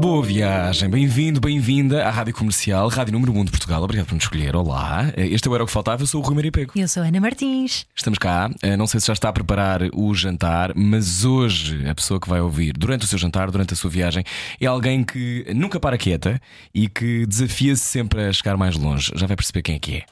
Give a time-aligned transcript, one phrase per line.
[0.00, 3.82] Boa viagem, bem-vindo, bem-vinda à Rádio Comercial, Rádio Número 1 de Portugal.
[3.82, 4.56] Obrigado por nos escolher.
[4.56, 6.02] Olá, este é o Era o que Faltava.
[6.02, 6.72] Eu sou o Rui Maripeco.
[6.78, 7.84] Eu sou a Ana Martins.
[7.94, 8.48] Estamos cá.
[8.62, 12.30] Eh, Não sei se já está a preparar o jantar, mas hoje a pessoa que
[12.30, 14.24] vai ouvir durante o seu jantar, durante a sua viagem,
[14.58, 16.40] é alguém que nunca para quieta
[16.74, 19.12] e que desafia-se sempre a chegar mais longe.
[19.14, 20.04] Já vai perceber quem é que é.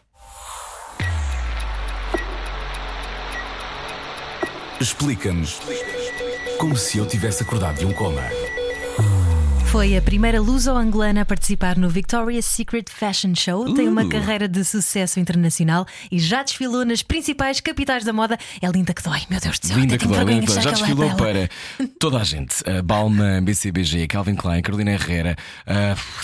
[4.79, 5.59] Explica-nos
[6.59, 8.23] como se eu tivesse acordado de um coma.
[9.71, 13.75] Foi a primeira luso-angolana a participar no Victoria's Secret Fashion Show.
[13.75, 14.09] Tem uma Uh.
[14.09, 18.39] carreira de sucesso internacional e já desfilou nas principais capitais da moda.
[18.63, 19.79] É linda que dói, meu Deus do céu.
[19.79, 20.63] Linda que dói, linda que dói.
[20.63, 21.51] Já é desfilou para
[21.99, 25.37] toda a gente: a Balma, BCBG, Calvin Klein, Carolina Herrera,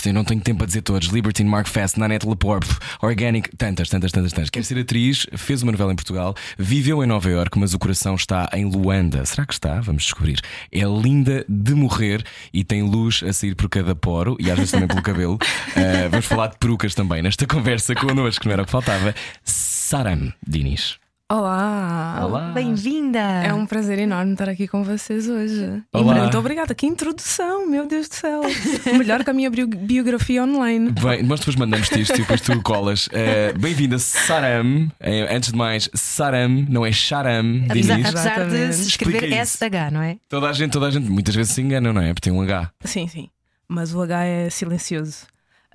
[0.03, 2.65] eu não tenho tempo a dizer todos: Libertine, Mark Fest, Nanette Lepore,
[3.01, 4.49] Organic, tantas, tantas, tantas, tantas.
[4.49, 8.15] Quer ser atriz, fez uma novela em Portugal, viveu em Nova York, mas o coração
[8.15, 9.23] está em Luanda.
[9.23, 9.79] Será que está?
[9.81, 10.39] Vamos descobrir.
[10.71, 14.71] É linda de morrer e tem luz a sair por cada poro e às vezes
[14.71, 15.37] também pelo cabelo.
[15.75, 19.13] Ah, vamos falar de perucas também nesta conversa connosco, não era o que faltava.
[19.43, 20.97] Saram Dinis.
[21.31, 22.21] Olá!
[22.23, 22.51] Olá.
[22.51, 23.17] Bem-vinda!
[23.19, 25.81] É um prazer enorme estar aqui com vocês hoje.
[25.91, 26.13] E Olá.
[26.13, 26.75] muito obrigada.
[26.75, 28.41] Que introdução, meu Deus do céu!
[28.95, 30.91] Melhor que a minha bio- biografia online.
[30.91, 33.09] Bem, nós depois mandamos-te isto e depois tu colas.
[33.11, 34.87] Eh, Bem-vinda, Saram.
[34.99, 39.31] Eh, antes de mais, Saram, não é Sharam, Apesar, apesar de se escrever.
[39.47, 40.17] SH, não é?
[40.29, 42.13] Toda a gente, toda a gente, muitas vezes se engana, não é?
[42.13, 42.69] Porque tem um H.
[42.83, 43.29] Sim, sim.
[43.67, 45.25] Mas o H é silencioso.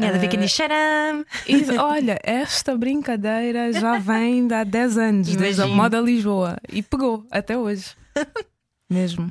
[0.00, 1.24] Nada a ver Ah, quem diz charam.
[1.46, 5.76] e, olha, esta brincadeira já vem de há 10 anos, desde a Imagino.
[5.82, 6.56] moda Lisboa.
[6.72, 7.90] E pegou até hoje.
[8.88, 9.30] Mesmo.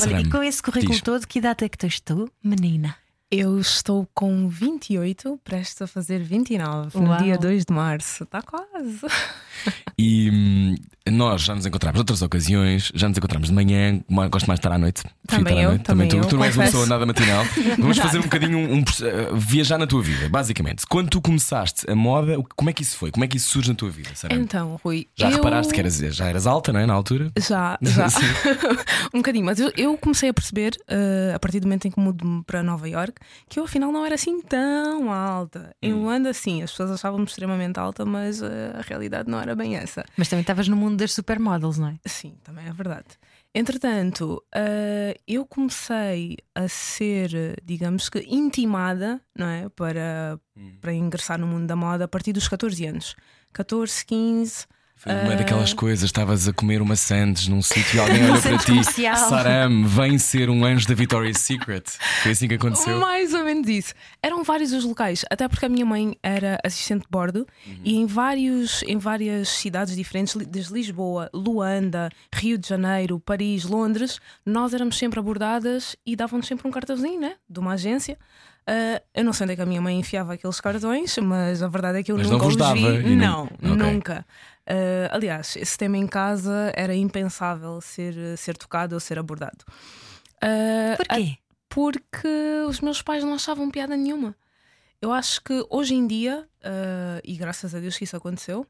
[0.00, 1.00] Olha, e com esse currículo diz.
[1.02, 2.96] todo, que idade é que tens tu, menina?
[3.28, 7.18] Eu estou com 28, prestes a fazer 29, no Uau.
[7.20, 8.22] dia 2 de março.
[8.22, 9.00] Está quase.
[9.98, 10.74] E hum,
[11.10, 14.66] nós já nos encontramos noutras ocasiões, já nos encontramos de manhã, ma- gosto mais de
[14.66, 15.02] estar à noite.
[15.26, 15.84] Também eu, noite.
[15.84, 17.42] também tu, eu, tu não és uma pessoa nada matinal.
[17.78, 20.86] Vamos fazer um bocadinho um, um eh, viajar na tua vida, basicamente.
[20.86, 23.10] Quando tu começaste a moda, como é que isso foi?
[23.10, 24.36] Como é que isso surge na tua vida, Saram?
[24.36, 25.06] Então, Rui.
[25.16, 25.36] já eu...
[25.36, 26.84] reparaste que eras, já eras alta, não é?
[26.86, 27.32] Na altura?
[27.38, 28.08] Já, já.
[29.14, 31.98] Um bocadinho, mas eu, eu comecei a perceber, eh, a partir do momento em que
[31.98, 33.14] mudo-me para Nova York,
[33.48, 35.74] que eu afinal não era assim tão alta.
[35.82, 36.02] Em Hum.
[36.02, 40.04] Luanda, sim, as pessoas achavam-me extremamente alta, mas eh, a realidade não era bem essa.
[40.16, 41.98] Mas também estavas no mundo das supermodels, não é?
[42.06, 43.06] Sim, também é verdade.
[43.54, 49.68] Entretanto, eh, eu comecei a ser, digamos que, intimada não é?
[49.70, 50.76] para, Hum.
[50.80, 53.16] para ingressar no mundo da moda a partir dos 14 anos.
[53.52, 54.66] 14, 15.
[54.98, 55.36] Foi uma Ah.
[55.36, 58.66] daquelas coisas, estavas a comer uma sandes num sítio e alguém olhou para ti.
[58.66, 59.16] comercial.
[59.16, 61.84] Saram, vem ser um anjo da Victoria's Secret.
[62.22, 62.98] Foi assim que aconteceu.
[62.98, 63.92] Mais ou menos isso.
[64.22, 67.46] Eram vários os locais, até porque a minha mãe era assistente de bordo
[67.84, 74.18] e em, vários, em várias cidades diferentes, desde Lisboa, Luanda, Rio de Janeiro, Paris, Londres,
[74.46, 77.34] nós éramos sempre abordadas e davam-nos sempre um cartãozinho, né?
[77.48, 78.18] De uma agência.
[78.66, 81.68] Ah, eu não sei onde é que a minha mãe enfiava aqueles cartões, mas a
[81.68, 83.14] verdade é que eu Mas não nunca vos os dava vi.
[83.14, 83.92] não- Não, Ok.
[83.92, 84.26] nunca.
[84.66, 89.64] Ah, aliás, esse tema em casa era impensável ser, ser tocado ou ser abordado.
[90.40, 91.38] Ah, Porquê?
[91.68, 92.28] porque
[92.68, 94.34] os meus pais não achavam piada nenhuma.
[95.00, 98.66] Eu acho que hoje em dia, ah, e graças a Deus que isso aconteceu,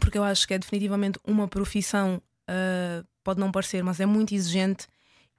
[0.00, 2.20] porque eu acho que é definitivamente uma profissão,
[3.22, 4.88] pode não parecer, mas é muito exigente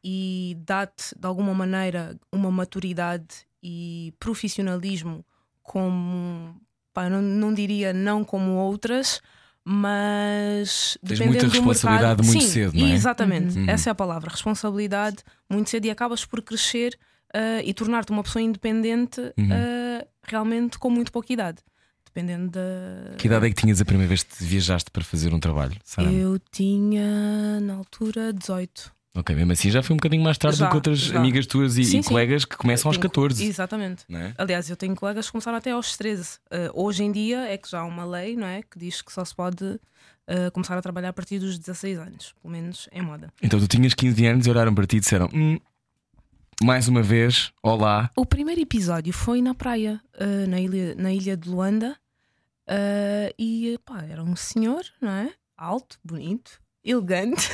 [0.02, 5.26] e dá-te de alguma maneira uma maturidade e profissionalismo
[5.62, 6.56] como,
[6.94, 9.22] pá, não, não diria não como outras,
[9.66, 12.92] mas Tens muita responsabilidade mercado, muito sim, cedo, não é?
[12.92, 13.70] Exatamente, Uhum.
[13.70, 15.18] essa é a palavra, responsabilidade
[15.50, 16.98] muito cedo e acabas por crescer
[17.34, 19.50] ah, e tornar-te uma pessoa independente Uhum.
[19.52, 21.58] ah, realmente com muito pouca idade.
[22.06, 23.16] Dependendo da.
[23.18, 25.76] Que idade é que tinhas a primeira vez que viajaste para fazer um trabalho?
[25.84, 26.14] Saram?
[26.14, 28.90] Eu tinha na altura 18.
[29.16, 31.18] Ok, mesmo assim já foi um bocadinho mais tarde do Já, que outras já.
[31.20, 32.10] amigas tuas e, Sim, e sim.
[32.10, 33.46] colegas que começam aos Tenho- 14.
[33.46, 34.04] Exatamente.
[34.14, 34.34] É?
[34.38, 36.38] Aliás, eu tenho colegas que começaram até aos 13.
[36.52, 38.62] Ah, hoje em dia é que já há uma lei, não é?
[38.62, 39.80] Que diz que só se pode
[40.28, 43.32] ah, começar a trabalhar a partir dos 16 anos, pelo menos em moda.
[43.42, 45.58] Então tu tinhas 15 anos e olharam para ti e disseram: hum,
[46.62, 48.10] mais uma vez, olá.
[48.18, 51.96] O primeiro episódio foi na praia, ah, na, ilha, na ilha de Luanda,
[52.68, 55.32] ah, e pá, era um senhor, não é?
[55.58, 57.50] Alto, bonito, elegante.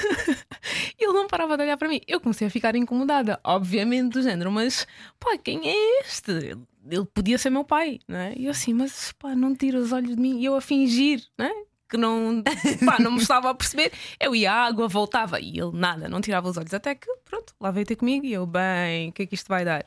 [0.99, 2.01] Ele não parava de olhar para mim.
[2.07, 4.85] Eu comecei a ficar incomodada, obviamente, do género, mas
[5.19, 6.31] pá, quem é este?
[6.31, 8.33] Ele, ele podia ser meu pai, não é?
[8.35, 10.39] E eu assim, mas pá, não tira os olhos de mim.
[10.39, 11.53] E eu a fingir, não é?
[11.91, 12.41] que não,
[12.85, 13.91] pá, não me estava a perceber.
[14.17, 16.73] Eu ia à água, voltava e ele nada, não tirava os olhos.
[16.73, 19.49] Até que, pronto, lá veio ter comigo e eu, bem, o que é que isto
[19.49, 19.83] vai dar?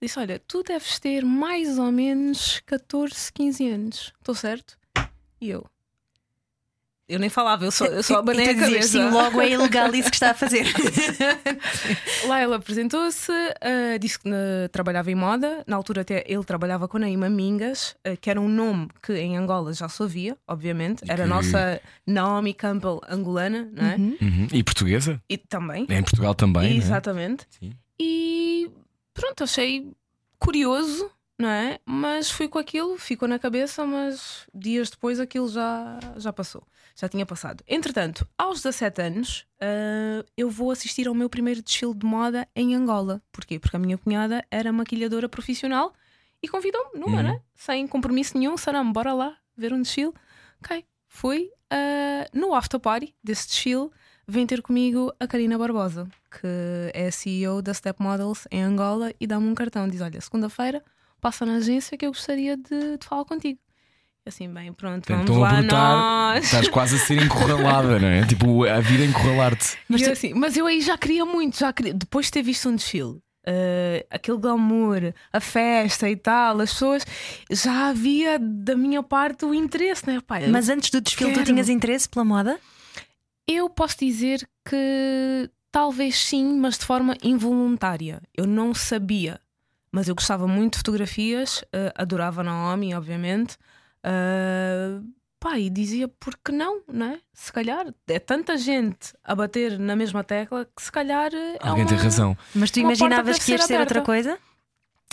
[0.00, 4.78] Disse: Olha, tu deves ter mais ou menos 14, 15 anos, estou certo?
[5.40, 5.71] E eu.
[7.12, 8.88] Eu nem falava, eu só, eu e a cabeça.
[8.88, 10.64] sim, logo é ilegal isso que está a fazer.
[12.26, 13.30] Lá ele apresentou-se,
[13.60, 15.62] ah, disse que ah, trabalhava em moda.
[15.66, 19.12] Na altura, até ele trabalhava com a Naima Mingas, ah, que era um nome que
[19.14, 21.02] em Angola já se ouvia, obviamente.
[21.08, 23.96] Era a que- nossa Naomi Campbell angolana, não é?
[23.96, 24.48] Uhum.
[24.52, 25.20] E portuguesa?
[25.28, 25.86] E também.
[25.88, 26.62] É em Portugal também.
[26.70, 26.78] não é?
[26.78, 27.46] Exatamente.
[27.60, 27.72] Sim.
[28.00, 28.70] E
[29.14, 29.86] pronto, achei
[30.38, 31.10] curioso,
[31.42, 31.78] não é?
[31.84, 36.62] Mas fui com aquilo, ficou na cabeça, mas dias depois aquilo já, já passou,
[36.96, 37.62] já tinha passado.
[37.68, 42.74] Entretanto, aos 17 anos, ah, eu vou assistir ao meu primeiro desfile de moda em
[42.74, 43.20] Angola.
[43.32, 43.58] Porquê?
[43.58, 45.92] Porque a minha cunhada era maquilhadora profissional
[46.42, 47.22] e convidou-me numa, Uhum.
[47.22, 47.40] né?
[47.54, 50.12] Sem compromisso nenhum, Saram, bora lá ver um desfile.
[50.64, 53.90] Ok, fui ah, no after party desse desfile.
[54.26, 56.46] Vem ter comigo a Karina Barbosa, que
[56.94, 59.88] é CEO da Step Models em Angola, e dá-me um cartão.
[59.88, 60.82] Diz: Olha, segunda-feira
[61.22, 63.58] passa na agência que eu gostaria de, de falar contigo.
[64.26, 66.44] Assim, bem, pronto, Portanto, vamos lá brotar, nós.
[66.44, 68.26] estás quase a ser encurralada, não é?
[68.26, 69.78] Tipo, a vida a encurralar-te.
[69.88, 72.68] Mas, eu, assim, mas eu aí já queria muito, já queria, depois de ter visto
[72.68, 77.04] um desfile, eh, aquele glamour, a festa e tal, as pessoas,
[77.50, 80.20] já havia da minha parte o interesse, né?
[80.24, 81.46] Pai, Mas antes do desfile, tu Quero.
[81.46, 82.60] tinhas interesse pela moda?
[83.48, 88.22] Eu posso dizer que talvez sim, mas de forma involuntária.
[88.36, 89.40] Eu não sabia,
[89.92, 93.56] mas eu gostava muito de fotografias, eh, adorava Naomi, obviamente.
[94.02, 94.98] Eh,
[95.38, 97.18] pá, e dizia por que não, não é?
[97.32, 101.68] Se calhar é tanta gente a bater na mesma tecla que se calhar eh, é
[101.68, 102.36] Alguém tem uma- razão.
[102.54, 104.38] Mas tu imaginavas que ias ser ser outra coisa?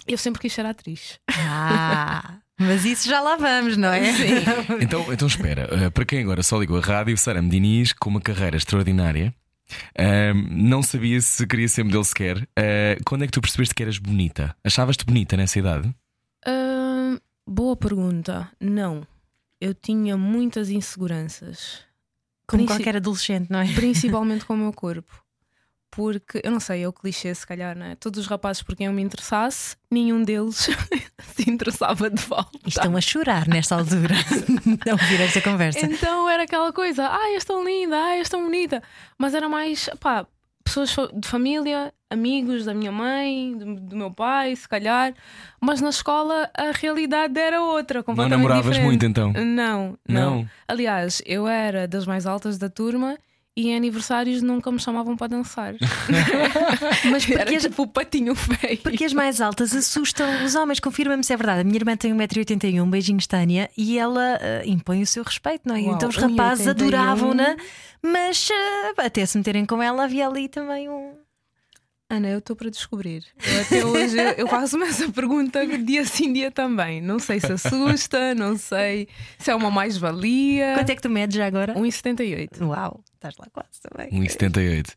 [0.08, 1.20] Eu sempre quis ser atriz.
[1.30, 4.02] Ah, mas isso já lá vamos, não é?
[4.82, 8.58] Então, então espera, para quem agora só ligou a rádio, Sara Diniz, com uma carreira
[8.58, 9.34] extraordinária,
[10.34, 12.48] não sabia se queria ser modelo sequer.
[12.58, 14.56] Eh, quando é que tu percebeste que eras bonita?
[14.64, 15.94] Achavas-te bonita nessa idade?
[16.46, 17.18] Ahn,
[17.48, 18.50] boa pergunta.
[18.60, 19.06] Não.
[19.62, 21.82] Eu tinha muitas inseguranças.
[22.48, 23.72] Como Princi- qualquer adolescente, não é?
[23.74, 25.24] Principalmente com o meu corpo.
[25.92, 27.96] Porque, eu não sei, é o clichê, se calhar, não é?
[27.96, 30.70] Todos os rapazes por quem eu me interessasse, nenhum deles
[31.36, 32.60] se interessava de volta.
[32.66, 34.14] Estão a chorar nesta altura
[34.86, 35.80] de ouvir esta conversa.
[35.86, 38.84] Então era aquela coisa, ai, és tão linda, ai, és tão bonita.
[39.18, 40.28] Mas era mais, pá,
[40.64, 45.14] pessoas de família, amigos da minha mãe, do, do meu pai, se calhar.
[45.60, 48.86] Mas na escola a realidade era outra, Não completamente namoravas diferente.
[48.86, 49.34] muito então?
[49.34, 50.50] Não, não, Não.
[50.68, 53.18] Aliás, eu era das mais altas da turma
[53.56, 55.76] e em aniversários nunca me chamavam para dançar.
[57.12, 58.78] Mas porque era as, tipo o patinho feio.
[58.78, 61.62] porque as mais altas assustam os homens, confirma-me se é verdade.
[61.62, 65.76] A minha irmã tem 1,81m, beijinhos Tânia, e ela eh, impõe o seu respeito, não
[65.76, 65.82] é?
[65.82, 66.70] Uau, então os rapazes 1,81.
[66.70, 67.58] adoravam-na,
[68.02, 71.14] mas eh, até se meterem com ela havia ali também um.
[72.12, 73.24] Ana, eu estou para descobrir.
[73.46, 77.02] Eu até hoje eu, eu faço-me essa pergunta dia sim, dia também.
[77.02, 79.08] Não sei se assusta, não sei
[79.38, 80.74] se é uma mais-valia.
[80.76, 81.76] Quanto é que tu medes já agora?
[81.76, 82.66] 1,78.
[82.66, 84.10] Uau, estás lá quase também.
[84.28, 84.94] 1,78.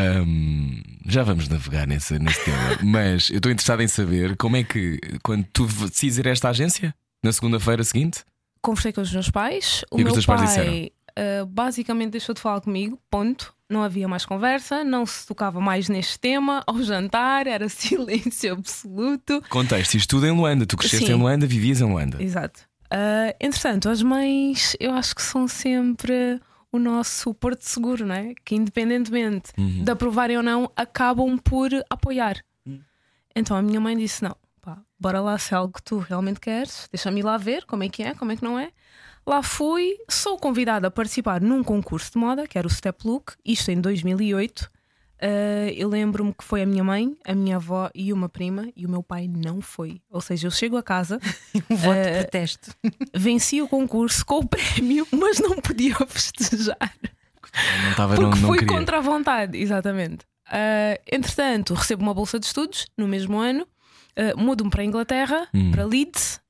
[0.00, 2.78] Hum, já vamos navegar nesse, nesse tema.
[2.82, 6.48] Mas eu estou interessado em saber como é que, quando tu decides ir a esta
[6.48, 8.20] agência, na segunda-feira seguinte,
[8.60, 9.84] Conversei com os meus pais.
[9.90, 10.88] O E meu os teus pais pai disseram?
[11.16, 12.96] ah, basicamente deixou de falar comigo.
[13.10, 13.52] Ponto.
[13.68, 16.62] Não havia mais conversa, não se tocava mais neste tema.
[16.64, 19.42] Ao jantar era silêncio absoluto.
[19.48, 20.64] contexto, isto tudo em Luanda.
[20.64, 21.12] Tu cresceste Sim.
[21.12, 22.22] em Luanda, vivias em Luanda.
[22.22, 22.60] Exato.
[22.88, 26.38] Ah, entretanto, as mães eu acho que são sempre
[26.72, 28.32] o nosso porto seguro, não é?
[28.44, 29.84] Que independentemente Uhum.
[29.84, 32.42] de aprovarem ou não, acabam por apoiar.
[33.36, 36.40] Então a minha mãe disse: não, pá, bora lá se é algo que tu realmente
[36.40, 38.70] queres, deixa-me ir lá ver como é que é, como é que não é.
[39.24, 43.34] Lá fui, sou convidada a participar num concurso de moda, que era o Step Look,
[43.44, 44.68] isto em 2008.
[45.24, 48.84] Ah, eu lembro-me que foi a minha mãe, a minha avó e uma prima, e
[48.84, 50.02] o meu pai não foi.
[50.10, 51.20] Ou seja, eu chego a casa,
[51.70, 52.74] Um voto de Eh, protesto.
[53.14, 56.92] venci o concurso com o prémio, mas não podia festejar.
[57.84, 58.76] Não estava, Porque não, não fui queria.
[58.76, 60.24] contra a vontade, exatamente.
[60.46, 63.64] Ah, entretanto, recebo uma bolsa de estudos no mesmo ano,
[64.16, 65.70] ah, mudo-me para a Inglaterra, Hum.
[65.70, 66.40] para Leeds,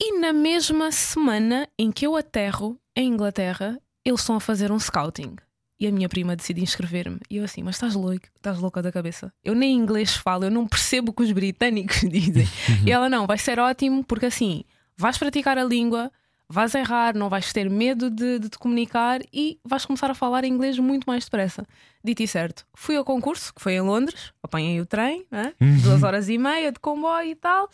[0.00, 4.78] e na mesma semana em que eu aterro em Inglaterra, eles estão a fazer um
[4.78, 5.36] scouting.
[5.78, 7.18] E a minha prima decide inscrever-me.
[7.28, 9.32] E eu assim, mas estás louca, estás louca da cabeça.
[9.42, 12.46] Eu nem inglês falo, eu não percebo o que os britânicos dizem.
[12.86, 14.64] e ela não, vai ser ótimo, porque assim,
[14.96, 16.12] vais praticar a língua,
[16.48, 20.44] vais errar, não vais ter medo de, de te comunicar e vais começar a falar
[20.44, 21.66] inglês muito mais depressa.
[22.04, 25.54] Dito e certo, fui ao concurso, que foi em Londres, apanhei o trem, né?
[25.82, 27.68] duas horas e meia de comboio e tal.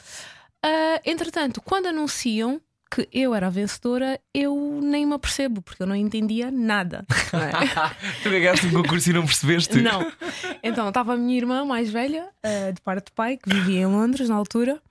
[0.63, 5.87] Ah, entretanto, quando anunciam, que eu era a vencedora, eu nem me apercebo, porque eu
[5.87, 7.07] não entendia nada.
[7.33, 7.51] não é?
[8.23, 9.81] Tu ganhaste um concurso e não percebeste?
[9.81, 10.11] Não.
[10.63, 13.87] Então estava a minha irmã mais velha, eh, de parte de pai, que vivia em
[13.87, 14.83] Londres na altura,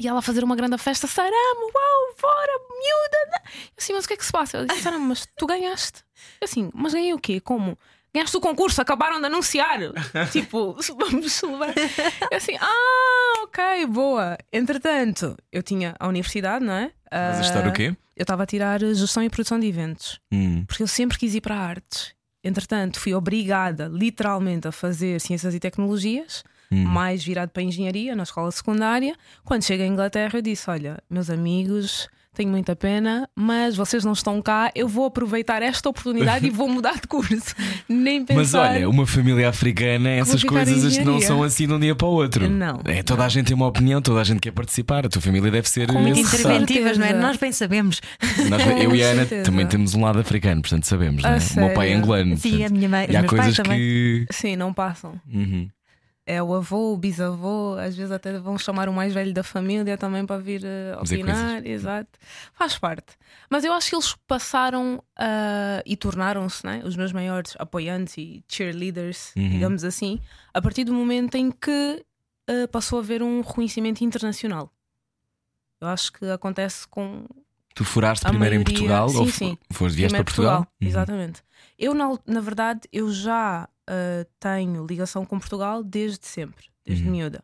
[0.00, 3.42] e ela a fazer uma grande festa, Sarama, uau, fora, miúda.
[3.44, 4.56] Eu assim, mas o que é que se passa?
[4.56, 6.02] Ela disse, Sarama, mas tu ganhaste.
[6.40, 7.38] Eu assim, mas ganhei o quê?
[7.38, 7.78] Como?
[8.12, 9.78] Ganhaste o concurso, acabaram de anunciar.
[10.32, 11.74] tipo, vamos celebrar.
[12.30, 14.36] Eu assim, ah, ok, boa.
[14.52, 16.90] Entretanto, eu tinha a universidade, não é?
[17.12, 17.94] Mas a Ah, história o quê?
[18.16, 20.64] Eu estava a tirar gestão e produção de eventos Hum.
[20.66, 22.12] porque eu sempre quis ir para artes.
[22.44, 26.84] Entretanto, fui obrigada, literalmente, a fazer ciências e tecnologias, Hum.
[26.84, 29.14] mais virado para a engenharia na escola secundária.
[29.44, 34.12] Quando cheguei à Inglaterra, eu disse: Olha, meus amigos, tenho muita pena, mas vocês não
[34.12, 37.54] estão cá, eu vou aproveitar esta oportunidade e vou mudar de curso.
[37.88, 38.38] Nem pensar.
[38.40, 42.12] Mas olha, uma família africana, essas coisas não são assim de um dia para o
[42.12, 42.48] outro.
[42.48, 42.80] Não.
[42.84, 45.06] É, toda a gente tem uma opinião, toda a gente quer participar.
[45.06, 45.88] A tua família deve ser.
[45.88, 46.54] Com muita esse saco.
[46.54, 47.12] Interventivas, não é?
[47.12, 48.00] Nós bem sabemos.
[48.48, 49.42] Nós, eu e a Ana certeza.
[49.42, 51.22] também temos um lado africano, portanto sabemos.
[51.22, 51.38] Não é?
[51.38, 52.36] O meu pai é angolano.
[52.36, 53.78] Sim, portanto, a minha mãe, e há coisas também.
[53.78, 54.26] que.
[54.30, 55.20] Sim, não passam.
[55.32, 55.68] Uhum.
[56.32, 59.98] É o avô, o bisavô, às vezes até vão chamar o mais velho da família
[59.98, 60.60] também para vir
[61.02, 62.10] Dizer opinar, exato.
[62.54, 63.16] Faz parte.
[63.50, 68.44] Mas eu acho que eles passaram ah, e tornaram-se né, os meus maiores apoiantes e
[68.46, 69.48] cheerleaders, Uhum.
[69.50, 70.20] digamos assim,
[70.54, 72.04] a partir do momento em que
[72.48, 74.72] ah, passou a haver um reconhecimento internacional.
[75.80, 77.24] Eu acho que acontece com
[77.74, 79.58] Tu furaste primeiro em maioria- Portugal sim, ou sim.
[79.72, 80.60] foste, vieste para Primeiro Portugal?
[80.80, 80.88] Uhum.
[80.88, 81.42] Exatamente.
[81.78, 87.10] Eu, na, na verdade, eu já ah, tenho ligação com Portugal desde sempre, desde Uhum.
[87.10, 87.42] miúda.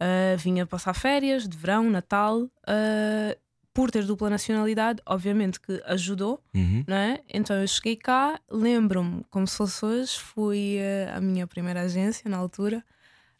[0.00, 2.50] Ah, vinha passar férias de verão, Natal.
[2.66, 3.36] ah,
[3.72, 6.82] por ter dupla nacionalidade, obviamente que ajudou, Uhum.
[6.86, 7.20] não é?
[7.28, 12.28] Então eu cheguei cá, lembro-me como se fosse hoje, fui ah, à minha primeira agência
[12.30, 12.82] na altura,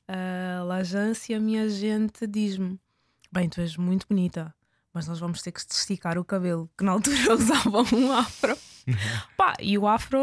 [0.09, 2.79] a agência, e a minha agente diz-me:
[3.33, 4.55] Bem, tu és muito bonita,
[4.93, 8.13] mas nós vamos ter que te esticar o cabelo, que na altura eu usava um
[8.13, 8.57] afro.
[9.37, 10.19] Pá, e o afro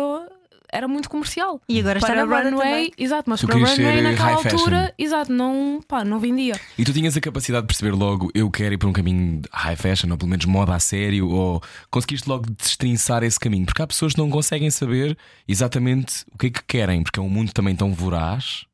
[0.74, 1.62] era muito comercial.
[1.70, 2.92] E agora está para na moda runway, também.
[2.98, 4.58] exato, mas Tu para runway naquela high fashion.
[4.58, 6.56] altura, exato, não, pá, não vendia.
[6.78, 9.50] E tu tinhas a capacidade de perceber logo, eu quero ir para um caminho de
[9.52, 11.62] high fashion, ou pelo menos moda a sério, ou
[11.92, 13.66] conseguiste logo destrinçar esse caminho?
[13.66, 17.24] Porque há pessoas que não conseguem saber exatamente o que é que querem, porque é
[17.24, 18.66] um mundo também tão voraz,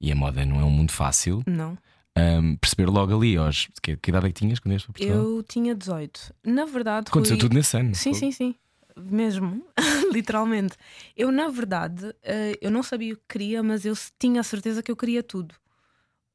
[0.00, 1.42] e a moda não é um mundo fácil.
[1.46, 1.76] Não.
[2.18, 5.22] Ahm, perceber logo ali, aos, que, que idade é que tinhas quando vieste para Portugal?
[5.22, 6.32] Eu tinha 18.
[6.44, 7.94] Na verdade, Aconteceu Rui- tudo nesse ano.
[7.94, 8.54] Sim, sim, sim.
[8.98, 9.62] Mesmo,
[10.12, 10.76] literalmente.
[11.16, 14.82] Eu, na verdade, eh, eu não sabia o que queria, mas eu tinha a certeza
[14.82, 15.54] que eu queria tudo.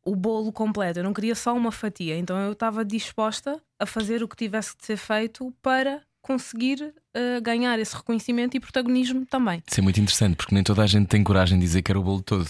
[0.03, 0.99] O bolo completo.
[0.99, 2.17] Eu não queria só uma fatia.
[2.17, 7.41] Então eu estava disposta a fazer o que tivesse de ser feito para conseguir eh,
[7.41, 9.63] ganhar esse reconhecimento e protagonismo também.
[9.67, 11.99] Isso é muito interessante, porque nem toda a gente tem coragem de dizer que era
[11.99, 12.47] o bolo todo.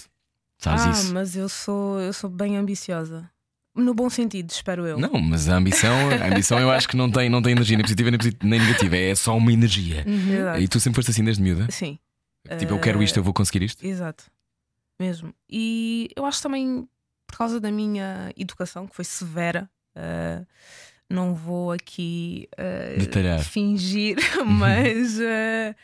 [0.58, 1.14] Sabes ah, isso?
[1.14, 3.28] mas eu sou, eu sou bem ambiciosa.
[3.74, 4.98] No bom sentido, espero eu.
[4.98, 7.82] Não, mas a ambição, a ambição eu acho que não tem, não tem energia nem
[7.84, 8.10] positiva
[8.42, 10.04] nem, negativa, é só uma energia.
[10.04, 10.62] Verdade.
[10.62, 11.66] E tu sempre foste assim desde miúda?
[11.70, 11.98] Sim.
[12.58, 13.86] Tipo, eu quero isto, eu vou conseguir isto?
[13.86, 14.24] Exato,
[15.00, 15.32] mesmo.
[15.48, 16.86] E eu acho também
[17.26, 20.44] por causa da minha educação, que foi severa, eh,
[21.08, 22.48] não vou aqui
[22.98, 23.42] Detalhar.
[23.42, 25.74] fingir, mas eh,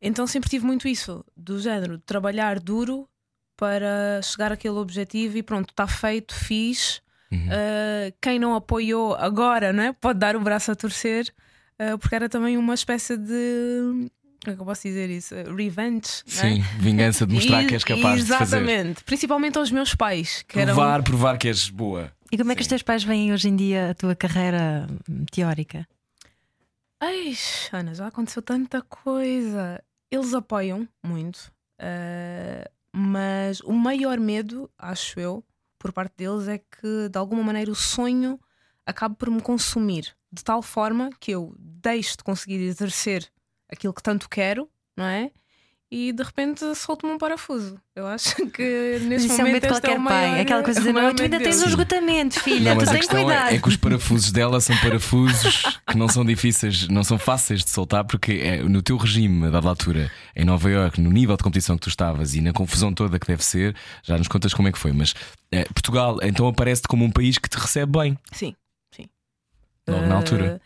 [0.00, 3.08] então sempre tive muito isso, do género, trabalhar duro
[3.56, 7.02] para chegar àquele objetivo e pronto, está feito, fiz.
[7.34, 7.46] Uhum.
[7.48, 11.32] Uh, quem não apoiou agora né, pode dar o braço a torcer,
[11.80, 14.10] uh, porque era também uma espécie de.
[14.44, 15.34] Como é que eu posso dizer isso?
[15.56, 16.22] Revenge.
[16.26, 16.66] Sim, né?
[16.78, 18.56] vingança de mostrar E- que és capaz de fazer.
[18.58, 19.02] Exatamente.
[19.04, 20.74] Principalmente aos meus pais, que eram.
[20.74, 22.12] Provar, provar que és boa.
[22.30, 22.70] E como é que os Sim.
[22.70, 24.86] teus pais veem hoje em dia a tua carreira
[25.30, 25.86] teórica?
[27.00, 27.34] Ai,
[27.72, 29.82] Ana, já aconteceu tanta coisa.
[30.10, 35.44] Eles apoiam muito, uh, mas o maior medo, acho eu,
[35.84, 38.40] por parte deles é que de alguma maneira o sonho
[38.86, 43.30] acabe por me consumir de tal forma que eu deixe de conseguir exercer
[43.68, 45.30] aquilo que tanto quero, não é?
[45.96, 47.80] E de repente solto-me um parafuso.
[47.94, 50.40] Eu acho que neste isso é um momento de este é qualquer pai.
[50.40, 53.00] Aquela coisa de não, tu ainda tens um esgotamento, filha, não, mas tu a tens
[53.02, 53.52] questão cuidado.
[53.52, 57.62] é, é que os parafusos dela são parafusos que não são difíceis, não são fáceis
[57.62, 61.36] de soltar, porque é, no teu regime, a dada altura, em Nova York, no nível
[61.36, 64.52] de competição que tu estavas e na confusão toda que deve ser, já nos contas
[64.52, 64.92] como é que foi.
[64.92, 65.14] Mas
[65.52, 68.56] eh, Portugal então aparece-te como um país que te recebe bem, Sim,
[68.92, 69.06] sim.
[69.88, 70.60] logo na Eh, altura.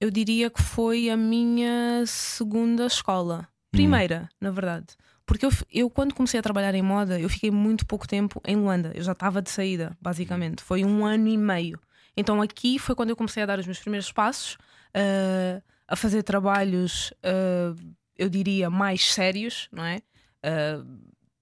[0.00, 3.48] Eu diria que foi a minha segunda escola.
[3.72, 3.76] Hum.
[3.76, 4.86] Primeira, na verdade.
[5.24, 8.56] Porque eu, eu, quando comecei a trabalhar em moda, eu fiquei muito pouco tempo em
[8.56, 8.92] Luanda.
[8.94, 10.62] Eu já estava de saída, basicamente.
[10.62, 11.80] Foi um ano e meio.
[12.16, 14.58] Então aqui foi quando eu comecei a dar os meus primeiros passos,
[14.92, 17.72] eh, a fazer trabalhos, eh,
[18.18, 20.02] eu diria, mais sérios, não é?
[20.42, 20.78] Eh,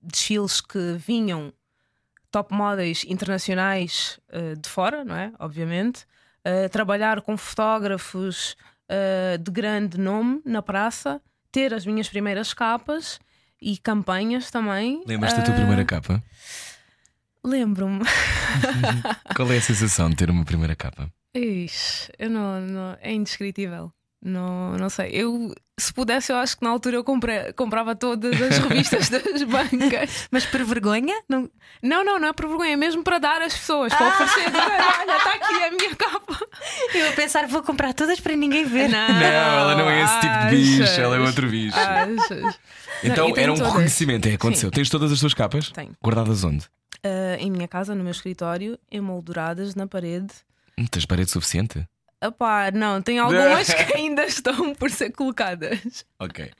[0.01, 1.53] desfiles que vinham
[2.31, 4.21] top models internacionais
[4.63, 5.33] de fora, não é?
[5.39, 6.07] Obviamente.
[6.45, 8.57] uh, trabalhar com fotógrafos
[8.91, 11.21] uh, de grande nome na praça,
[11.53, 13.19] ter as minhas primeiras capas
[13.61, 15.03] e campanhas também.
[15.07, 16.23] Lembras-te da tua primeira capa?
[17.45, 18.05] Lembro-me.
[19.35, 21.11] Qual é a sensação de ter uma primeira capa?
[21.35, 23.93] Ixi, eu não, não, é indescritível.
[24.23, 25.11] Não, não sei.
[25.13, 29.43] Eu, se pudesse, eu acho que na altura eu comprei, comprava todas as revistas das
[29.45, 30.29] bancas.
[30.31, 31.15] Mas por vergonha?
[31.27, 31.51] Não,
[31.83, 34.11] não, não, não é por vergonha, é mesmo para dar às pessoas, para ah!
[34.11, 34.53] oferecer.
[34.55, 36.39] Olha, está aqui a minha capa.
[36.95, 38.89] Eu a pensar, vou comprar todas para ninguém ver.
[38.91, 41.79] Não, não ela não é esse tipo de bicho, ela é outro bicho.
[41.79, 42.61] Achas.
[43.03, 43.73] Então não, era um todas.
[43.73, 44.69] reconhecimento, é, aconteceu.
[44.69, 44.75] Sim.
[44.75, 45.71] Tens todas as tuas capas?
[45.71, 45.93] Tenho.
[46.05, 46.67] Guardadas onde?
[47.03, 50.35] Uh, em minha casa, no meu escritório, emolduradas na parede.
[50.77, 51.87] Não tens parede suficiente?
[52.23, 56.05] Epá, não, tem algumas que ainda estão por ser colocadas.
[56.19, 56.51] Ok.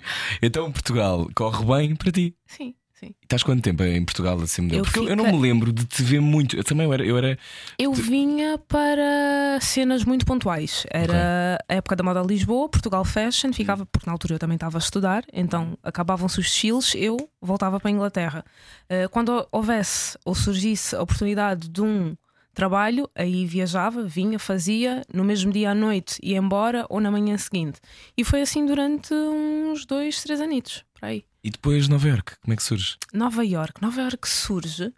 [0.41, 2.35] Então Portugal corre bem para ti?
[2.47, 2.75] Sim.
[3.01, 3.15] Sim.
[3.23, 5.13] Estás quanto tempo em Portugal assim Eu Porque fica...
[5.13, 6.55] eu não me lembro de te ver muito.
[6.55, 7.03] Eu também eu era.
[7.03, 7.39] Eu, era...
[7.79, 10.85] eu vinha para cenas muito pontuais.
[10.91, 11.15] Era
[11.55, 11.77] okay.
[11.77, 14.81] a época da moda Lisboa, Portugal Fashion, ficava, porque na altura eu também estava a
[14.81, 18.45] estudar, então acabavam-se os desfiles, eu voltava para a Inglaterra.
[18.87, 22.15] Eh, quando houvesse ou surgisse a oportunidade de um
[22.55, 27.37] trabalho, aí viajava, vinha, fazia, no mesmo dia à noite ia embora ou na manhã
[27.39, 27.81] seguinte.
[28.17, 31.25] E foi assim durante uns dois, três anitos, por aí.
[31.43, 32.97] E depois Nova York, como é que surge?
[33.13, 34.93] Nova York, Nova York surge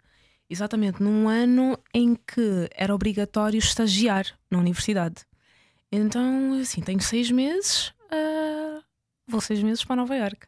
[0.49, 5.25] exatamente num ano em que era obrigatório estagiar na universidade.
[5.91, 8.83] Então, assim, tenho seis meses, uh,
[9.27, 10.47] vou seis meses para Nova York.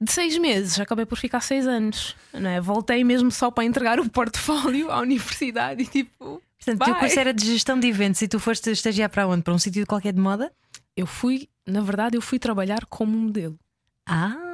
[0.00, 2.16] De seis meses, acabei por ficar seis anos.
[2.32, 2.60] Não é?
[2.60, 6.42] Voltei mesmo só para entregar o portfólio à universidade e tipo.
[6.56, 9.42] Portanto, o teu curso era de gestão de eventos e tu foste estagiar para onde?
[9.42, 10.52] Para um sítio qualquer de moda?
[10.96, 13.58] Eu fui, na verdade, eu fui trabalhar como modelo.
[14.06, 14.50] Ah!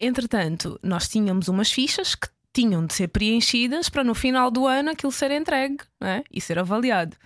[0.00, 4.90] Entretanto, nós tínhamos umas fichas que tinham de ser preenchidas para no final do ano
[4.90, 6.22] aquilo ser entregue é?
[6.30, 7.16] e ser avaliado.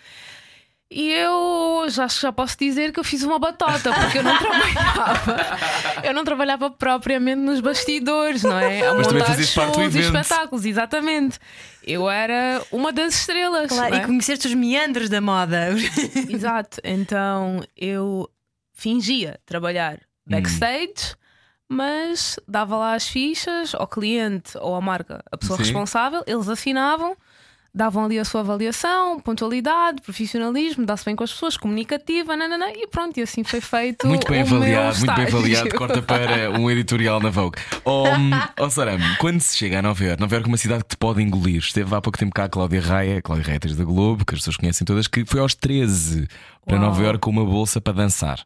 [0.89, 5.37] E eu já, já posso dizer que eu fiz uma batota, porque eu não trabalhava.
[6.05, 8.87] eu não trabalhava propriamente nos bastidores, não é?
[8.87, 10.17] A Mas também fazias parte do evento.
[10.17, 11.41] espetáculos, exatamente.
[11.83, 13.69] Eu era uma das estrelas.
[13.69, 13.99] Claro, é?
[13.99, 15.71] e conheceste os meandros da moda.
[16.31, 16.81] Exato.
[16.85, 18.31] Então eu
[18.73, 21.15] fingia trabalhar backstage.
[21.15, 21.27] Hum
[21.69, 25.65] mas dava lá as fichas ao cliente ou à marca, a pessoa Sim.
[25.65, 27.17] responsável, eles assinavam
[27.77, 32.87] davam ali a sua avaliação, pontualidade, profissionalismo, dá-se bem com as pessoas, comunicativa, nanana, e
[32.87, 34.07] pronto, e assim foi feito.
[34.07, 35.75] Muito bem avaliado, muito bem avaliado.
[35.75, 37.59] Corta para um editorial na Vogue.
[37.89, 38.05] Oh,
[38.59, 40.97] oh Saram, quando se chega a Nova Iorque, Nova Iorque é uma cidade que te
[40.97, 41.59] pode engolir.
[41.59, 44.57] Esteve há pouco tempo cá a Cláudia Raia, Cláudia Raia da Globo, que as pessoas
[44.57, 46.27] conhecem todas, que foi aos 13
[46.65, 46.87] para Uau.
[46.87, 48.45] Nova Iorque com uma bolsa para dançar.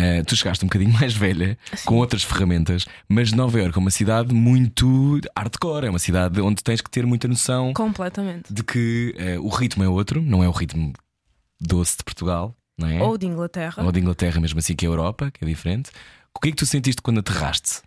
[0.00, 1.84] Uh, tu chegaste um bocadinho mais velha, Sim.
[1.84, 6.62] com outras ferramentas, mas Nova Iorque é uma cidade muito hardcore, é uma cidade onde
[6.62, 8.52] tens que ter muita noção Completamente.
[8.52, 10.92] de que uh, o ritmo é outro, não é o ritmo
[11.60, 13.02] doce de Portugal, não é?
[13.02, 13.84] Ou de Inglaterra.
[13.84, 15.90] Ou de Inglaterra, mesmo assim que a Europa, que é diferente.
[16.34, 17.82] O que é que tu sentiste quando aterraste?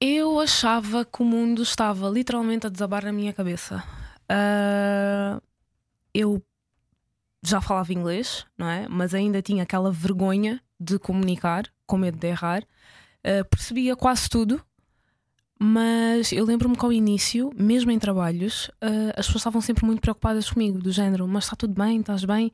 [0.00, 3.82] Eu achava que o mundo estava literalmente a desabar na minha cabeça.
[4.30, 5.40] Uh,
[6.14, 6.42] eu
[7.42, 8.88] já falava inglês, não é?
[8.88, 12.62] Mas ainda tinha aquela vergonha de comunicar, com medo de errar.
[13.24, 14.62] Uh, percebia quase tudo,
[15.58, 20.00] mas eu lembro-me que ao início, mesmo em trabalhos, uh, as pessoas estavam sempre muito
[20.00, 22.52] preocupadas comigo, do género, mas está tudo bem, estás bem.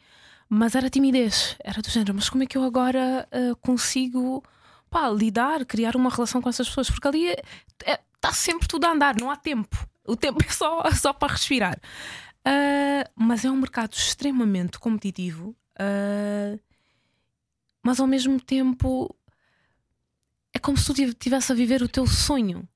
[0.49, 4.42] Mas era timidez, era do género, mas como é que eu agora uh, consigo
[4.90, 6.88] pá, lidar, criar uma relação com essas pessoas?
[6.88, 7.42] Porque ali está
[7.87, 9.87] é, é, sempre tudo a andar, não há tempo.
[10.07, 11.79] O tempo é só, só para respirar.
[12.47, 16.61] Uh, mas é um mercado extremamente competitivo, uh,
[17.83, 19.15] mas ao mesmo tempo
[20.53, 22.69] é como se tu estivesse a viver o teu sonho.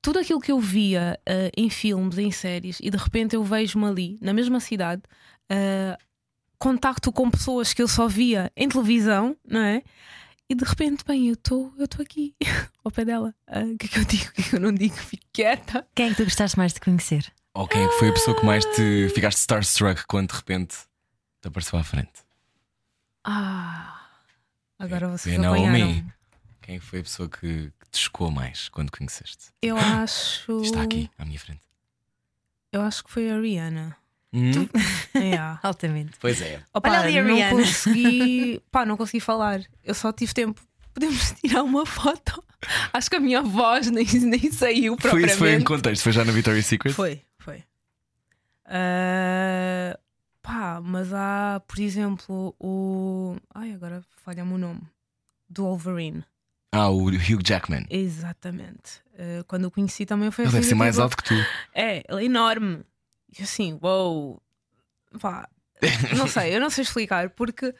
[0.00, 3.84] Tudo aquilo que eu via uh, em filmes, em séries, e de repente eu vejo-me
[3.84, 5.02] ali, na mesma cidade,
[6.58, 9.82] contacto com pessoas que eu só via em televisão, não é?
[10.48, 12.34] E de repente, bem, eu estou eu aqui,
[12.84, 13.34] ao pé dela.
[13.48, 14.24] O que é que eu digo?
[14.28, 14.94] O que é que eu não digo?
[14.94, 15.86] Fico quieta.
[15.94, 17.32] Quem é que tu gostaste mais de conhecer?
[17.54, 20.76] Ou quem é que foi a pessoa que mais te ficaste starstruck quando de repente
[21.40, 22.12] te apareceu à frente?
[23.24, 24.06] Ah,
[24.78, 26.04] agora vocês é Naomi.
[26.62, 29.46] Quem é foi a pessoa que, te chocou mais quando conheceste?
[29.60, 30.62] Eu acho.
[30.62, 31.62] Está aqui à minha frente.
[32.72, 33.96] Eu acho que foi a Rihanna.
[34.32, 34.68] Hum?
[35.16, 35.58] yeah.
[35.60, 36.12] Altamente.
[36.20, 36.62] Pois é.
[36.72, 37.56] Opa, Olha ali a não Rihanna.
[37.56, 39.60] consegui, pá, não consegui falar.
[39.82, 40.60] Eu só tive tempo.
[40.94, 42.44] Podemos tirar uma foto.
[42.92, 45.34] Acho que a minha voz nem, nem saiu propriamente.
[45.36, 46.92] Foi isso, foi em contexto, foi já na Victoria's Secret?
[46.92, 47.20] Foi.
[48.70, 49.98] Uh,
[50.40, 53.36] pá, mas há, por exemplo, o.
[53.52, 54.82] Ai, agora falha-me o nome.
[55.48, 56.24] Do Wolverine.
[56.72, 57.84] Ah, o Hugh Jackman.
[57.90, 59.02] Exatamente.
[59.14, 61.34] Uh, quando o conheci também foi Ele deve ser mais alto que tu.
[61.74, 62.84] É, ele é enorme.
[63.36, 64.40] E assim, uou.
[65.12, 65.48] Wow, pá,
[66.16, 67.74] não sei, eu não sei explicar, porque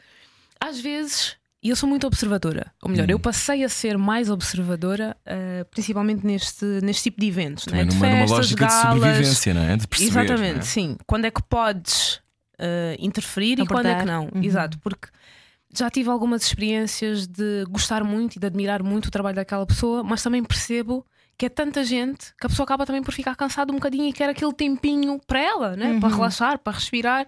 [0.61, 1.37] às vezes.
[1.63, 3.11] E eu sou muito observadora, ou melhor, Hum.
[3.13, 7.91] eu passei a ser mais observadora, uh, principalmente neste, neste tipo de eventos, Também né?
[7.91, 8.95] de numa, numa festas, lógica de galas.
[8.95, 9.77] sobrevivência, não é?
[9.77, 10.11] De perceber.
[10.11, 10.63] Exatamente, não é?
[10.63, 10.97] sim.
[11.07, 12.15] Quando é que podes
[12.59, 14.31] uh, interferir e quando é que não.
[14.35, 14.43] Uhum.
[14.43, 15.09] Exato, porque
[15.77, 20.03] já tive algumas experiências de gostar muito e de admirar muito o trabalho daquela pessoa,
[20.03, 21.05] mas também percebo
[21.37, 24.13] que é tanta gente que a pessoa acaba também por ficar cansada um bocadinho e
[24.15, 25.99] quer aquele tempinho para ela, né?
[26.01, 27.27] para relaxar, para respirar.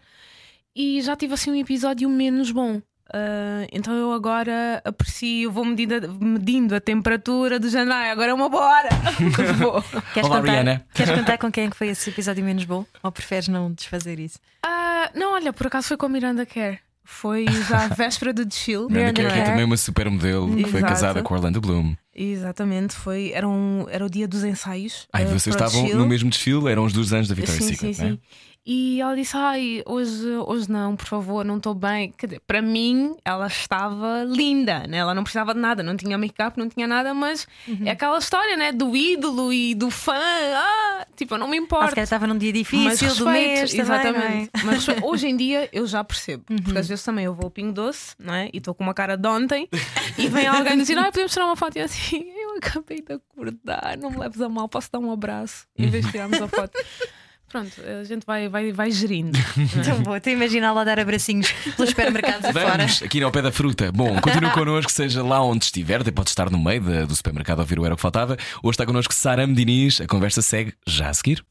[0.74, 2.80] E já tive assim um episódio menos bom.
[3.14, 8.48] Uh, então eu agora aprecio, vou medida- medindo a temperatura do "Ai, agora é uma
[8.48, 8.88] boa hora.
[9.58, 9.82] Vou.
[10.14, 10.86] Queres Olá, contar, Rihanna.
[10.94, 12.86] queres contar com quem é foi esse episódio menos bom?
[13.02, 14.38] Ou preferes não desfazer isso?
[14.64, 16.78] Ah, não, olha, por acaso foi com a Miranda Kerr.
[17.04, 18.86] Foi já a véspera do desfile.
[18.88, 19.50] Miranda Kerr, que é Kerr.
[19.50, 21.94] também uma supermodelo, que foi casada com Orlando Bloom.
[22.14, 25.06] Exatamente, foi, era, um, era o dia dos ensaios.
[25.12, 27.94] Ai, eh, vocês estavam no mesmo desfile, eram os dos anos da Victoria's Sim, Secret,
[27.94, 28.12] sim, não é?
[28.12, 28.20] sim.
[28.64, 32.12] E ela disse: Ai, hoje, hoje não, por favor, não estou bem.
[32.16, 34.98] Quer dizer, para mim, ela estava linda, né?
[34.98, 37.46] ela não precisava de nada, não tinha make-up, não tinha nada, mas
[37.84, 38.70] é aquela história né?
[38.70, 40.14] do ídolo e do fã.
[40.14, 41.90] Ah, tipo, eu não me importo.
[41.90, 43.70] calhar estava num dia Mas difícil do respeito, mês.
[43.72, 44.00] também, não é?
[44.02, 44.50] exatamente.
[44.64, 46.44] Mas hoje em dia eu já percebo.
[46.62, 48.48] Porque às vezes também eu vou ao Pingo Doce, não é?
[48.52, 49.68] E estou com uma cara de ontem
[50.16, 51.76] e vem alguém dizer: Ah, podemos tirar uma foto.
[51.76, 55.10] E eu assim, eu acabei de acordar, não me leves a mal, posso dar um
[55.10, 56.72] abraço em vez de tirarmos a foto.
[57.52, 59.38] Pronto, a gente vai, vai, vai gerindo.
[59.84, 62.78] Tão bom, estou a imaginar lá dar abracinhos pelos supermercados afora.
[62.78, 63.92] Vamos, aqui ao pé da fruta.
[63.92, 67.58] Bom, continue connosco, seja lá onde estiver, até pode estar no meio da- do supermercado
[67.58, 68.38] a ouvir o Era o que Faltava.
[68.62, 71.44] Hoje está connosco Sara Diniz, a conversa segue já a seguir.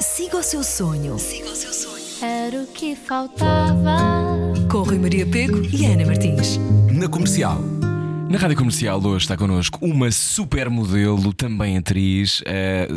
[0.00, 1.16] Siga o seu sonho.
[2.20, 3.96] Era o que faltava.
[4.70, 6.58] Com Rui Maria Pego e Ana Martins.
[6.92, 7.58] Na comercial.
[8.28, 12.42] Na rádio comercial hoje está connosco uma supermodelo, também atriz.
[12.44, 12.88] Eh,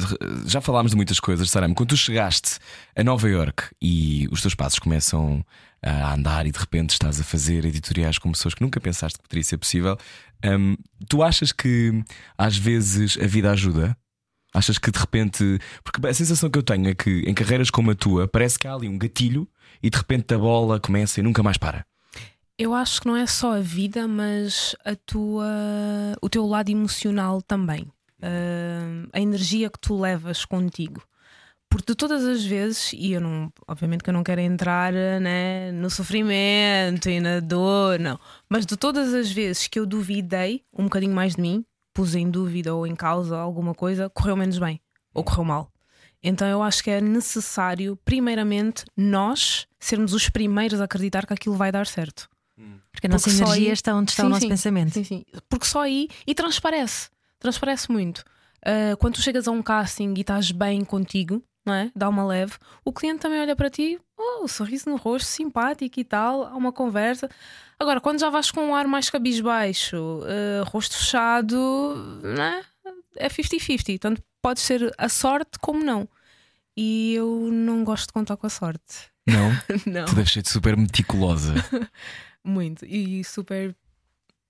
[0.48, 1.76] já falámos de muitas coisas, Sarame.
[1.76, 2.58] Quando tu chegaste
[2.96, 5.46] a Nova York e os teus passos começam
[5.84, 9.24] a andar e de repente estás a fazer editoriais com pessoas que nunca pensaste que
[9.24, 9.98] poderia ser possível,
[10.44, 10.76] hum,
[11.08, 12.04] tu achas que
[12.36, 13.96] às vezes a vida ajuda?
[14.52, 15.60] Achas que de repente.
[15.84, 18.68] Porque a sensação que eu tenho é que em carreiras como a tua parece que
[18.68, 19.48] há ali um gatilho
[19.82, 21.86] e de repente a bola começa e nunca mais para.
[22.62, 25.48] Eu acho que não é só a vida, mas a tua,
[26.22, 27.88] o teu lado emocional também.
[28.22, 31.02] Ah, a energia que tu levas contigo.
[31.70, 35.72] Porque de todas as vezes, e eu não, obviamente que eu não quero entrar né,
[35.72, 38.20] no sofrimento e na dor, não,
[38.50, 42.30] mas de todas as vezes que eu duvidei um bocadinho mais de mim, pus em
[42.30, 44.82] dúvida ou em causa alguma coisa, correu menos bem
[45.14, 45.72] ou correu mal.
[46.22, 51.56] Então eu acho que é necessário, primeiramente, nós sermos os primeiros a acreditar que aquilo
[51.56, 52.28] vai dar certo.
[52.92, 54.50] Porque a nossa Porque só energia aí- está onde está Sim, o nosso sim.
[54.50, 54.94] pensamento.
[54.94, 55.26] Sim, sim.
[55.50, 56.08] Porque só aí.
[56.28, 57.10] E transparece.
[57.40, 58.24] Transparece muito.
[58.66, 61.92] Ah, quando tu chegas a um casting e estás bem contigo, não é?
[61.96, 66.04] Dá uma leve, o cliente também olha para ti, oh, sorriso no rosto, simpático e
[66.04, 67.30] tal, há uma conversa.
[67.80, 72.64] Agora, quando já vais com um ar mais cabisbaixo, ah, rosto fechado, não é?
[73.16, 73.98] É 50-50.
[74.00, 76.08] Tanto pode ser a sorte como não.
[76.76, 79.10] E eu não gosto de contar com a sorte.
[79.28, 79.52] Não?
[79.86, 80.06] não.
[80.06, 81.54] Tu deves ser super meticulosa.
[82.44, 82.86] Muito.
[82.86, 83.76] E super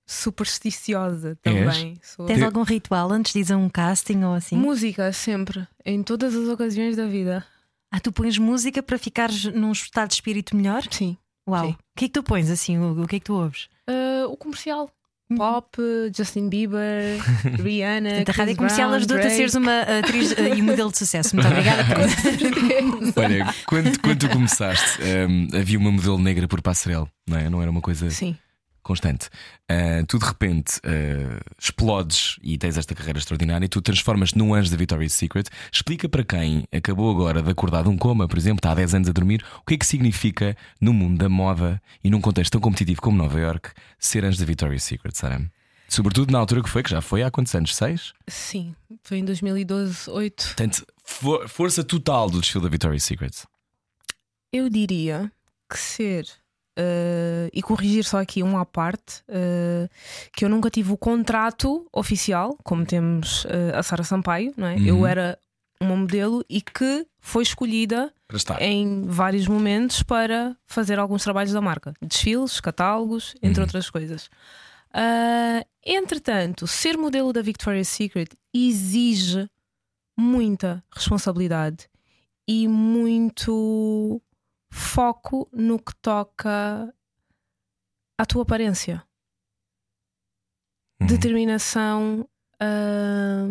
[0.08, 1.98] supersticiosa também.
[2.02, 4.56] Sou- Tens algum ritual antes de ir a um casting ou assim?
[4.58, 5.68] Música, sempre.
[5.86, 7.46] Em todas as ocasiões da vida.
[7.92, 10.84] Ah, tu pões música para ficares num estado de espírito melhor?
[10.92, 11.18] Sim.
[11.48, 11.66] Uau.
[11.68, 11.72] Sim.
[11.72, 12.78] O que é que tu pões assim?
[12.78, 13.68] O, o que é que tu ouves?
[13.88, 14.90] Ah, o comercial.
[15.36, 15.78] Pop,
[16.16, 17.20] Justin Bieber,
[17.62, 18.10] Rihanna.
[18.10, 21.36] Portanto, a rádio comercial ajuda-te a seres uma atriz eh, e modelo de sucesso.
[21.36, 23.14] Muito obrigada por isso.
[23.16, 27.50] Olha, quando, quando tu começaste, hum, havia uma modelo negra por passarela, não é?
[27.50, 28.36] Não era uma coisa Sim.
[28.90, 29.30] Constante.
[29.70, 34.54] Ah, tu de repente ah, explodes e tens esta carreira extraordinária e tu transformas-te num
[34.54, 35.48] anjo da Victoria's Secret.
[35.72, 38.96] Explica para quem acabou agora de acordar de um coma, por exemplo, está há 10
[38.96, 42.52] anos a dormir, o que é que significa no mundo da moda e num contexto
[42.54, 45.42] tão competitivo como Nova York ser anjo da Victoria's Secret, Sarah?
[45.88, 47.76] Sobretudo na altura que foi, que já foi há quantos anos?
[47.76, 48.14] Seis?
[48.28, 48.76] Sim.
[49.04, 50.44] Foi em 2012, 8.
[50.44, 53.34] Portanto, for- força total do desfile da Victoria's Secret.
[54.54, 55.32] Eu diria
[55.72, 56.28] que ser.
[56.82, 59.90] Eh, e corrigir só aqui um à parte, eh,
[60.32, 64.76] que eu nunca tive o contrato oficial, como temos eh, a Sara Sampaio, não é?
[64.76, 64.86] Uhum.
[64.86, 65.38] Eu era
[65.82, 68.14] uma modelo e que foi escolhida
[68.60, 73.66] em vários momentos para fazer alguns trabalhos da marca, desfiles, catálogos, entre Uhum.
[73.66, 74.30] outras coisas.
[75.86, 79.50] Entretanto, ser modelo da Victoria's Secret exige
[80.18, 81.88] muita responsabilidade
[82.48, 84.22] e muito
[84.70, 86.94] foco no que toca
[88.18, 89.04] à tua aparência,
[91.02, 91.08] Uhum.
[91.08, 92.30] determinação.
[92.60, 93.48] ah,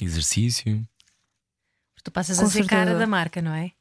[0.00, 0.86] Exercício.
[2.02, 3.72] Tu passas Com a ser cara da marca, não é?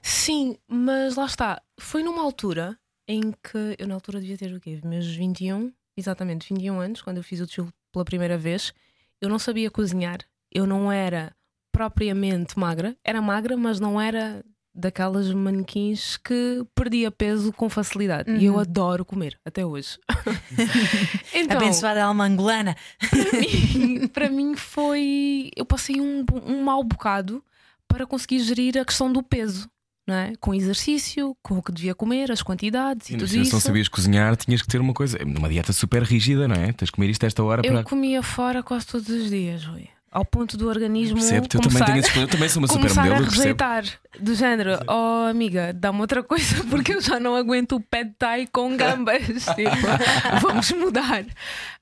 [0.00, 1.62] Sim, mas lá está.
[1.78, 4.80] Foi numa altura em que eu, na altura, devia ter o quê?
[4.82, 8.72] Meus 21, exatamente, 21 anos, quando eu fiz o desfile pela primeira vez.
[9.20, 10.20] Eu não sabia cozinhar,
[10.50, 11.36] eu não era
[11.70, 14.42] propriamente magra, era magra, mas não era
[14.74, 18.30] daquelas manequins que perdia peso com facilidade.
[18.36, 19.98] E eu adoro comer, até hoje.
[21.34, 22.76] então, Abençoada alma angolana.
[23.10, 25.50] para mim, para mim foi.
[25.56, 27.42] Eu passei um, um mau bocado
[27.88, 29.68] para conseguir gerir a questão do peso.
[30.06, 30.32] Não é?
[30.40, 33.60] Com exercício, com o que devia comer, as quantidades e, E tudo se não isso.
[33.60, 36.72] sabias cozinhar, tinhas que ter uma coisa, uma dieta super rígida, não é?
[36.72, 37.84] Tens de comer isto esta hora Eu para.
[37.84, 39.88] comia fora quase todos os dias, Rui.
[40.12, 41.18] Ao ponto do organismo.
[41.18, 41.54] Percebe-te?
[41.54, 42.18] Eu também começar, tenho esse.
[42.18, 43.42] Eu também sou uma começar modelo, a percebo.
[43.42, 43.84] rejeitar.
[44.18, 48.48] Do género, oh amiga, dá-me outra coisa porque eu já não aguento o pad thai
[48.48, 49.22] com gambas.
[49.54, 49.70] tipo,
[50.42, 51.24] vamos mudar.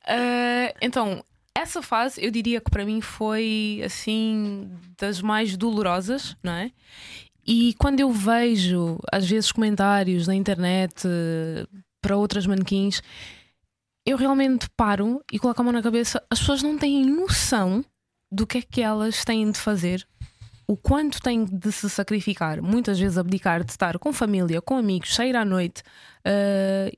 [0.06, 6.52] Ah, então, essa fase eu diria que para mim foi assim das mais dolorosas, não
[6.52, 6.70] é?
[7.46, 11.08] E quando eu vejo, às vezes, comentários na internet
[12.02, 13.00] para outras manequins,
[14.04, 16.22] eu realmente paro e coloco a mão na cabeça.
[16.30, 17.82] As pessoas não têm noção
[18.30, 20.06] do que é que elas têm de fazer,
[20.66, 25.14] o quanto têm de se sacrificar, muitas vezes abdicar de estar com família, com amigos,
[25.14, 25.82] sair à noite.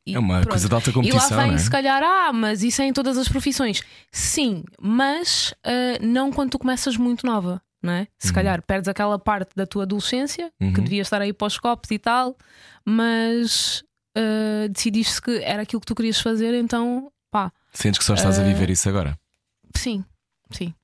[0.04, 0.50] e É uma pronto.
[0.50, 1.58] coisa de alta E lá competição, vem, é?
[1.58, 3.80] se calhar, ah, mas isso é em todas as profissões.
[4.10, 8.08] Sim, mas eh, não quando tu começas muito nova, não é?
[8.18, 10.72] Se calhar perdes aquela parte da tua adolescência, que Uhum.
[10.72, 12.36] devia estar aí para os copos e tal,
[12.84, 13.84] mas
[14.16, 18.36] eh, decidiste que era aquilo que tu querias fazer, então pá, Sentes que só estás
[18.38, 19.16] a viver isso agora.
[19.76, 20.04] sim,
[20.50, 20.74] sim.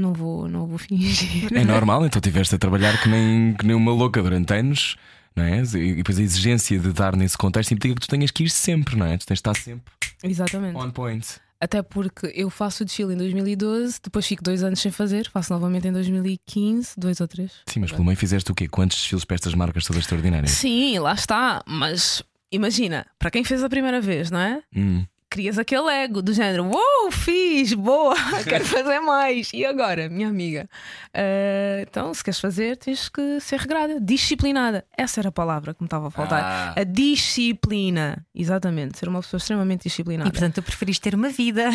[0.00, 1.52] Não vou, não vou fingir.
[1.52, 4.96] É normal, então tiveste a trabalhar que nem, que nem uma louca durante anos,
[5.36, 5.62] não é?
[5.62, 8.96] E depois a exigência de dar nesse contexto implica que tu tenhas que ir sempre,
[8.96, 9.18] não é?
[9.18, 10.76] Tu tens de estar sempre Exatamente.
[10.76, 11.26] on point.
[11.60, 15.52] Até porque eu faço o desfile em 2012, depois fico dois anos sem fazer, faço
[15.52, 17.52] novamente em 2015, dois ou três.
[17.66, 18.66] Sim, mas pelo meio fizeste o quê?
[18.66, 20.52] Quantos desfiles para estas marcas todas extraordinárias?
[20.52, 24.62] Sim, lá está, mas imagina, para quem fez a primeira vez, não é?
[24.74, 25.04] Hum.
[25.30, 29.52] Crias aquele ego do género, uou, fiz, boa, quero fazer mais.
[29.54, 30.68] E agora, minha amiga?
[31.14, 34.84] Ah, então, se queres fazer, tens que ser regrada, disciplinada.
[34.98, 36.42] Essa era a palavra que me estava a faltar.
[36.42, 36.80] Ah.
[36.80, 40.28] A disciplina, exatamente, ser uma pessoa extremamente disciplinada.
[40.28, 41.70] E portanto, tu preferiste ter uma vida.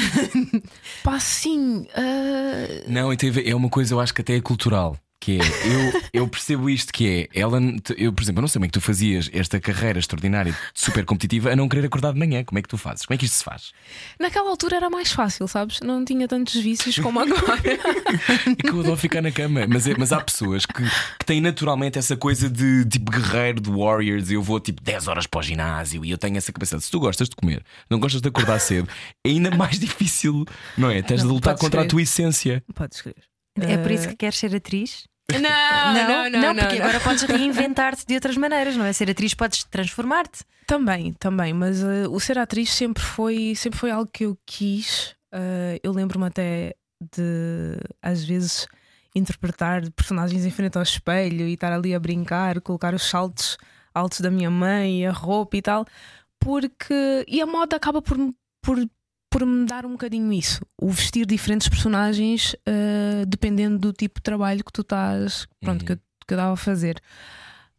[1.01, 4.35] Pá, sim, ah, Não, e tem a ver- é uma coisa, eu acho que até
[4.35, 4.97] é cultural.
[5.25, 7.59] Que é, eu, eu percebo isto que é, ela,
[7.97, 11.03] eu, por exemplo, eu não sei como é que tu fazias esta carreira extraordinária, super
[11.03, 12.43] competitiva, a não querer acordar de manhã.
[12.43, 13.07] Como é que tu fazes?
[13.07, 13.71] Como é que isto se faz?
[14.19, 15.79] naquela altura era mais fácil, sabes?
[15.81, 17.59] Não tinha tantos vícios como agora.
[17.65, 21.41] É que eu adoro ficar na cama, mas, é- mas há pessoas que, que têm
[21.41, 24.29] naturalmente essa coisa de tipo guerreiro de Warriors.
[24.29, 26.79] Eu vou tipo 10 horas para o ginásio e eu tenho essa cabeça.
[26.79, 28.87] Se tu gostas de comer, não gostas de acordar cedo,
[29.25, 30.45] é ainda mais difícil,
[30.77, 31.01] não é?
[31.01, 31.89] Tens de Não, lutar podes contra a crer.
[31.89, 32.63] tua essência.
[32.75, 33.23] Podes escrever.
[33.57, 35.07] É por isso que queres ser atriz?
[35.31, 36.83] Não, não, não, não, porque não.
[36.83, 38.93] agora podes reinventar-te de outras maneiras, não é?
[38.93, 40.43] Ser atriz podes transformar-te.
[40.67, 45.15] Também, também, mas uh, o ser atriz sempre foi, sempre foi algo que eu quis.
[45.33, 48.67] Uh, eu lembro-me até de, às vezes,
[49.15, 53.57] interpretar personagens em frente ao espelho e estar ali a brincar, colocar os saltos
[53.93, 55.85] altos da minha mãe, a roupa e tal,
[56.39, 57.25] porque.
[57.27, 58.17] E a moda acaba por,
[58.61, 58.77] por,
[59.37, 60.65] por me dar um bocadinho isso.
[60.81, 65.45] O vestir diferentes personagens uh, dependendo do tipo de trabalho que tu estás.
[65.59, 65.85] Pronto, Uhum.
[65.87, 67.01] que, eu, que eu dava a fazer.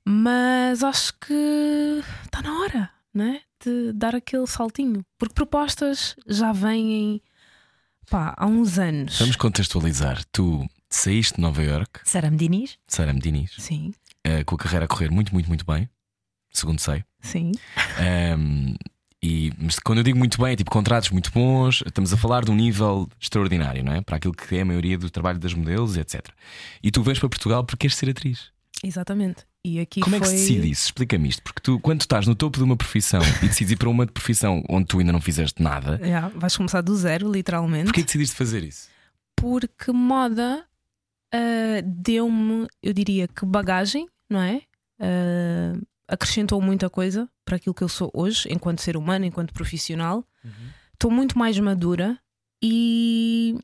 [0.05, 3.41] Mas acho que está na hora, né?
[3.65, 5.03] De dar aquele saltinho.
[5.19, 7.23] Porque propostas já vêm
[8.11, 9.19] pá, há uns anos.
[9.19, 10.23] Vamos contextualizar.
[10.31, 12.77] Tu saíste de Nova York, Sara Diniz?
[12.87, 13.93] Sara Diniz, Sim,
[14.23, 15.89] eh, com a carreira a correr muito, muito, muito bem,
[16.53, 17.03] segundo sei.
[17.21, 17.53] sim.
[17.99, 18.75] Ahm,
[19.23, 22.45] e, mas quando eu digo muito bem, é tipo contratos muito bons, estamos a falar
[22.45, 24.01] de um nível extraordinário, não é?
[24.01, 26.27] Para aquilo que é a maioria do trabalho das modelos, etc.
[26.83, 28.51] E tu vens para Portugal porque queres ser atriz.
[28.85, 29.45] Exatamente.
[29.65, 30.37] E aqui Como é que foi...
[30.37, 30.85] se decide isso?
[30.87, 31.43] Explica-me isto.
[31.43, 34.07] Porque tu, quando tu estás no topo de uma profissão e decides ir para uma
[34.07, 37.87] profissão onde tu ainda não fizeste nada, Já, vais começar do zero, literalmente.
[37.87, 38.89] porquê que decidiste fazer isso?
[39.35, 40.65] Porque moda
[41.33, 44.63] ah, deu-me, eu diria que bagagem, não é?
[45.01, 50.25] Ah, acrescentou muita coisa para aquilo que eu sou hoje, enquanto ser humano, enquanto profissional.
[50.93, 52.19] Estou muito mais madura
[52.63, 53.59] e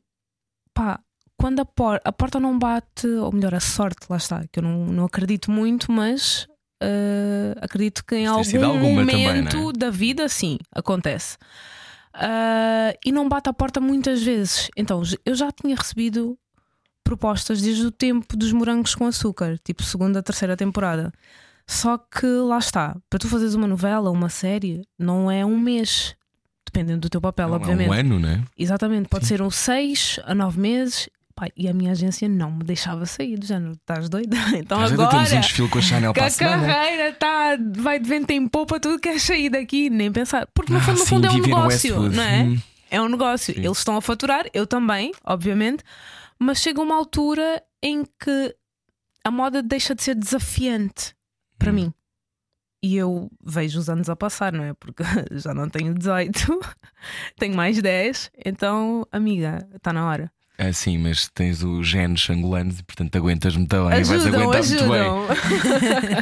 [0.73, 0.99] pá,
[1.37, 4.63] quando a, por- a porta não bate, ou melhor, a sorte, lá está, que eu
[4.63, 6.47] não, não acredito muito, mas
[6.81, 9.73] ah, acredito que em Mas algum também, momento não é?
[9.73, 11.37] da vida, sim, acontece.
[12.13, 14.69] Ah, e não bate a porta muitas vezes.
[14.77, 16.37] Então, eu já tinha recebido
[17.03, 21.11] propostas desde o tempo dos morangos com açúcar, tipo segunda, terceira temporada.
[21.67, 26.15] Só que lá está, para tu fazeres uma novela, uma série, não é um mês,
[26.65, 27.87] dependendo do teu papel, Não, obviamente.
[27.87, 28.43] É um ano, não é?
[28.57, 32.63] Exatamente, pode ser uns 6 a 9 meses, Pá, e a minha agência não me
[32.63, 34.37] deixava sair do género, estás doida?
[34.55, 38.07] Então vezes agora temos um desfile com a Chanel que a carreira tá, vai de
[38.07, 40.47] vento em popa, tudo quer sair daqui, nem pensar.
[40.53, 42.15] Porque no Ah, fundo, no sim, fundo é um negócio, Westwood.
[42.15, 42.43] não é?
[42.43, 42.57] Hum.
[42.91, 43.55] É um negócio.
[43.57, 45.83] Eles estão a faturar, eu também, obviamente,
[46.37, 48.55] mas chega uma altura em que
[49.23, 51.15] a moda deixa de ser desafiante
[51.63, 51.75] para Hum.
[51.75, 51.93] mim.
[52.83, 54.73] E eu vejo os anos a passar, não é?
[54.73, 56.59] Porque já não tenho 18,
[57.39, 60.31] tenho mais 10, então, amiga, está na hora.
[60.57, 64.59] Ah, sim, mas tens os genes angolanos e portanto aguentas muito bem, vais ajudam, aguentar
[64.59, 65.17] ajudam.
[65.19, 65.43] muito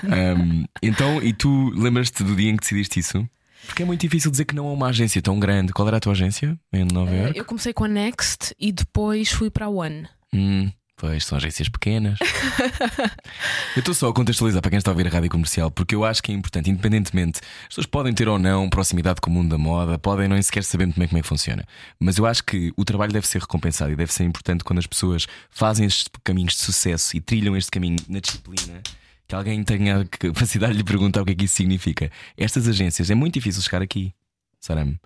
[0.08, 0.62] bem.
[0.62, 3.28] Um, então, e tu lembras-te do dia em que decidiste isso?
[3.66, 5.74] Porque é muito difícil dizer que não há uma agência tão grande.
[5.74, 7.38] Qual era a tua agência em Nova York?
[7.38, 10.08] Eu comecei com a Next e depois fui para a One.
[10.34, 10.72] Hum,
[11.02, 12.20] pois, são agências pequenas.
[13.76, 16.06] eu estou só a contextualizar para quem está a ouvir a rádio comercial, porque eu
[16.06, 19.50] acho que é importante, independentemente, as pessoas podem ter ou não proximidade com o mundo
[19.50, 21.66] da moda, podem não sequer saber muito bem como é que funciona.
[22.00, 24.86] Mas eu acho que o trabalho deve ser recompensado e deve ser importante quando as
[24.86, 28.84] pessoas fazem estes caminhos de sucesso e trilham este caminho na disciplina.
[29.28, 32.12] Que alguém tenha a capacidade de lhe perguntar o que é que isso significa.
[32.38, 34.14] Estas agências é muito difícil chegar aqui,
[34.60, 35.00] Saram?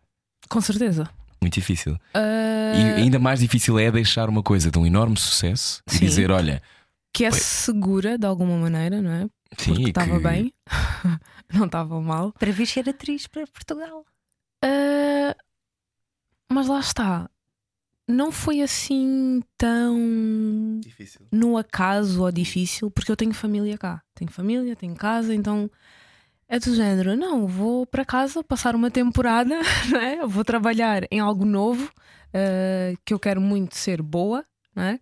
[0.49, 1.09] Com certeza.
[1.45, 1.95] Muito difícil.
[2.11, 6.05] Ah, E ainda mais difícil é deixar uma coisa de um enorme sucesso e Sim.
[6.05, 6.59] dizer: olha,
[7.13, 9.27] que é segura de alguma maneira, não é?
[9.55, 10.53] sim, Porque e estava que- bem,
[11.53, 12.33] não estava mal.
[12.33, 14.03] Para vir ser atriz para Portugal.
[14.63, 15.35] Ah,
[16.51, 17.29] mas lá está.
[18.07, 19.95] Não foi assim tão
[21.31, 24.01] no acaso ou difícil, porque eu tenho família cá.
[24.15, 25.69] Tenho família, tenho casa, então
[26.55, 27.15] é do género.
[27.15, 29.59] Não, vou para casa passar uma temporada,
[29.91, 30.25] não é?
[30.25, 31.91] vou trabalhar em algo novo
[32.33, 34.43] ah, que eu quero muito ser boa,
[34.75, 34.99] não é?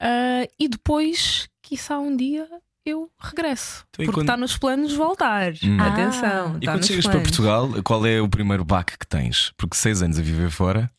[0.00, 2.48] Ah, e depois, quiçá um dia,
[2.84, 3.84] eu regresso.
[3.90, 5.52] Então, porque quando- está nos planos voltar.
[5.62, 5.80] Hum.
[5.80, 6.56] Atenção.
[6.60, 7.28] E tá quando nos chegas para planos.
[7.28, 9.52] Portugal, qual é o primeiro baque que tens?
[9.56, 10.90] Porque seis anos a viver fora,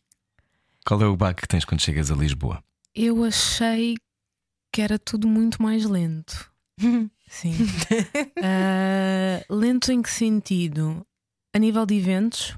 [0.86, 2.62] qual é o baque que tens quando chegas a Lisboa?
[2.94, 3.96] Eu achei
[4.72, 6.50] que era tudo muito mais lento.
[7.28, 7.54] Sim.
[8.46, 11.06] Ah, lento em que sentido?
[11.54, 12.56] A nível de eventos,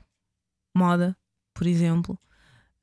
[0.74, 1.16] moda,
[1.54, 2.18] por exemplo,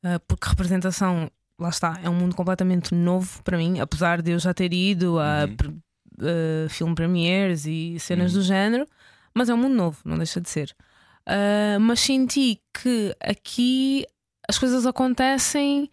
[0.03, 4.39] Ah, porque representação, lá está, é um mundo completamente novo para mim, apesar de eu
[4.39, 5.55] já ter ido a Uhum.
[5.55, 5.75] pre-
[6.21, 8.39] ah, film premieres e cenas Uhum.
[8.39, 8.85] do género,
[9.33, 10.75] mas é um mundo novo, não deixa de ser.
[11.25, 14.05] Ah, mas senti que aqui
[14.47, 15.89] as coisas acontecem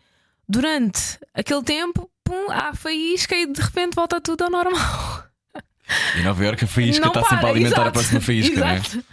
[0.49, 4.75] durante aquele tempo, pum, há faísca e de repente volta tudo ao normal.
[6.19, 8.67] Em Nova Iorque a faísca Não está sempre a alimentar a exato, próxima faísca, não
[8.69, 8.77] é?
[8.77, 9.05] exato.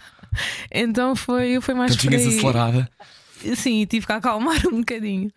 [0.70, 2.26] Então foi, foi mais Então por aí.
[2.28, 2.90] acelerada.
[3.56, 5.30] Sim, tive que acalmar um bocadinho.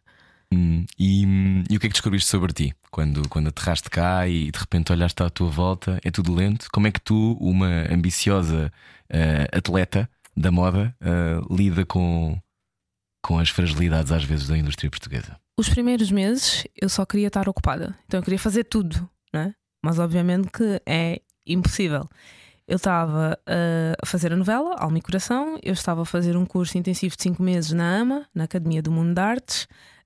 [0.53, 1.23] Hum, e,
[1.69, 4.91] e o que é que descobriste sobre ti quando, quando aterraste cá e de repente
[4.91, 5.99] olhaste à tua volta?
[6.03, 6.67] É tudo lento?
[6.71, 8.71] Como é que tu, uma ambiciosa
[9.09, 12.37] eh, atleta da moda, eh, lida com,
[13.23, 15.37] com as fragilidades às vezes da indústria portuguesa?
[15.57, 19.53] Os primeiros meses eu só queria estar ocupada, então eu queria fazer tudo, né?
[19.83, 22.07] mas obviamente que é impossível.
[22.67, 26.45] Eu estava uh, a fazer a novela, Alma e Coração, eu estava a fazer um
[26.45, 29.63] curso intensivo de 5 meses na AMA, na Academia do Mundo de Artes.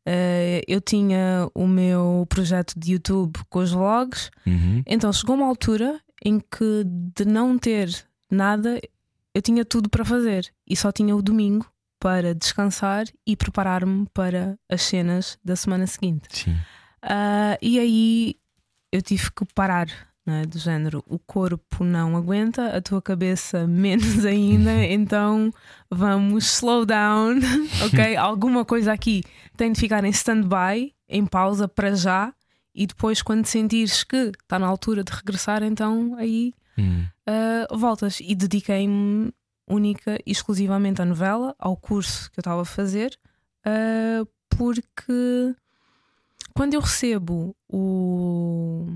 [0.07, 4.81] Uh, eu tinha o meu projeto de YouTube com os vlogs, Uhum.
[4.85, 6.83] então chegou uma altura em que
[7.15, 7.89] de não ter
[8.31, 8.79] nada,
[9.33, 11.67] eu tinha tudo para fazer e só tinha o domingo
[11.99, 16.27] para descansar e preparar-me para as cenas da semana seguinte.
[16.31, 16.55] Sim.
[17.01, 18.35] Ah, e aí
[18.91, 19.87] eu tive que parar.
[20.25, 20.45] Não é?
[20.45, 25.53] Do género, o corpo não aguenta, a tua cabeça menos ainda, então
[25.89, 27.35] vamos slow down,
[27.85, 28.15] ok?
[28.17, 29.23] Alguma coisa aqui
[29.55, 32.33] tem de ficar em stand-by, em pausa para já,
[32.73, 37.05] e depois, quando sentires que está na altura de regressar, então aí Hum.
[37.27, 38.19] uh, voltas.
[38.19, 39.31] E dediquei-me
[39.67, 43.17] única e exclusivamente à novela, ao curso que eu estava a fazer,
[43.65, 45.55] uh, porque
[46.53, 48.87] quando eu recebo o,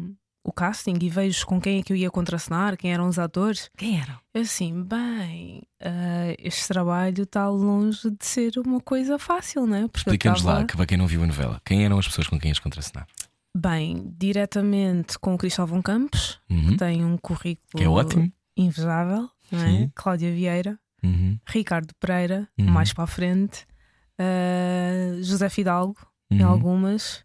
[0.50, 3.70] o casting e vejo com quem é que eu ia contracenar, quem eram os atores,
[3.78, 4.16] Quem eram?
[4.34, 9.82] eu assim, bem, uh, este trabalho está longe de ser uma coisa fácil, não é?
[9.88, 12.28] Porque eu Explica-nos lá, que para quem não viu a novela, quem eram as pessoas
[12.28, 13.08] com quem ias contracenar?
[13.58, 16.70] Bem, diretamente com o Cristóvão Campos, Uhum.
[16.70, 18.32] que tem um currículo Que é ótimo.
[18.56, 19.90] invejável, não é?
[19.96, 21.40] Cláudia Vieira, Uhum.
[21.48, 22.66] Ricardo Pereira, Uhum.
[22.70, 23.66] mais para a frente,
[24.20, 25.96] uh, José Fidalgo,
[26.32, 26.48] em Uhum.
[26.50, 27.24] algumas,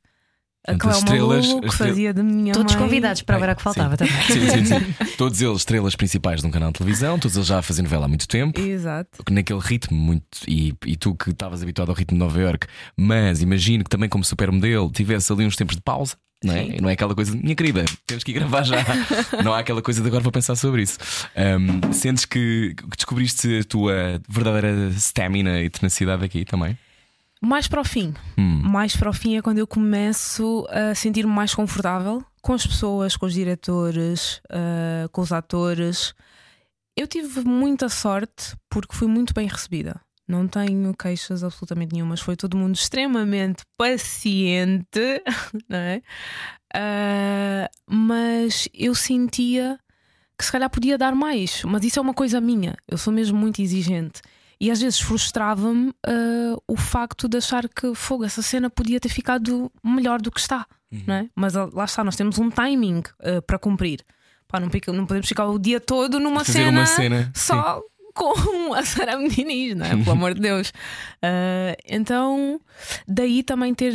[0.66, 2.82] Portanto, as Cléo estrelas- que fazia de minha Todos mãe.
[2.84, 4.06] convidados para Bem, agora que faltava sim.
[4.06, 4.22] também.
[4.24, 4.94] Sim, sim, sim.
[5.18, 8.06] Todos eles estrelas principais de um canal de televisão, todos eles já a fazer novela
[8.06, 8.58] há muito tempo.
[8.60, 9.22] Exato.
[9.30, 13.42] naquele ritmo muito e, e tu que estavas habituado ao ritmo de Nova York, mas
[13.42, 16.16] imagino que também como supermodelo tivesse ali uns tempos de pausa.
[16.42, 16.80] Não é?
[16.80, 18.76] Não é aquela coisa, minha querida, temos que ir gravar já.
[19.42, 20.98] não há aquela coisa de agora vou pensar sobre isso.
[21.36, 26.76] Ahm, sentes que, que descobriste a tua verdadeira stamina e tenacidade aqui também?
[27.44, 28.14] Mais para o fim.
[28.38, 28.62] Hum.
[28.64, 33.16] Mais para o fim é quando eu começo a sentir-me mais confortável com as pessoas,
[33.16, 36.14] com os diretores, ah, com os atores.
[36.96, 40.00] Eu tive muita sorte porque fui muito bem recebida.
[40.26, 42.20] Não tenho queixas absolutamente nenhumas.
[42.20, 45.22] Foi todo mundo extremamente paciente,
[45.68, 46.02] não é?
[46.74, 49.78] Ah, mas eu sentia
[50.38, 51.62] que se calhar podia dar mais.
[51.64, 52.74] Mas isso é uma coisa minha.
[52.88, 54.20] Eu sou mesmo muito exigente.
[54.60, 59.08] E às vezes frustrava-me ah, o facto de achar que fogo, essa cena podia ter
[59.08, 60.66] ficado melhor do que está.
[61.06, 61.28] Não é?
[61.34, 64.04] Mas ah, lá está, nós temos um timing ah, para cumprir.
[64.46, 67.80] Pá, não, não podemos ficar o dia todo numa cena, cena, só
[68.14, 68.32] com
[68.74, 69.90] a Sara Diniz, não é?
[69.96, 70.72] Pelo amor de Deus.
[71.20, 72.60] Ah, então,
[73.08, 73.92] daí também ter,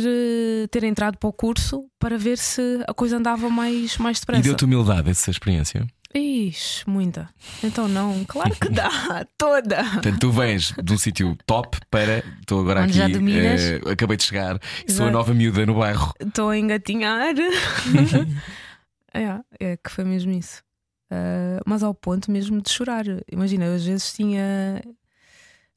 [0.70, 4.42] ter entrado para o curso para ver se a coisa andava mais, mais E depressa.
[4.42, 5.86] deu-te humildade essa experiência?
[6.14, 7.28] Ixi, muita.
[7.62, 8.90] Então não, claro que dá,
[9.38, 9.84] toda.
[9.84, 12.24] Portanto, tu vens de um sítio top para.
[12.40, 13.12] Estou agora Onde aqui.
[13.32, 16.12] eh, acabei de chegar e sou a nova miúda no bairro.
[16.18, 17.34] Estou a engatinhar.
[19.14, 20.62] é, é que foi mesmo isso.
[21.10, 23.04] Ah, mas ao ponto mesmo de chorar.
[23.30, 24.82] Imagina, eu às vezes tinha.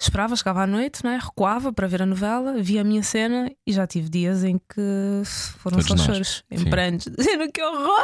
[0.03, 1.17] Esperava, chegava à noite, não é?
[1.17, 5.21] recuava para ver a novela, via a minha cena e já tive dias em que
[5.59, 8.03] foram Todos só choros, em prantos, dizendo que horror!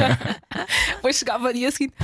[0.96, 1.94] Depois chegava dia seguinte: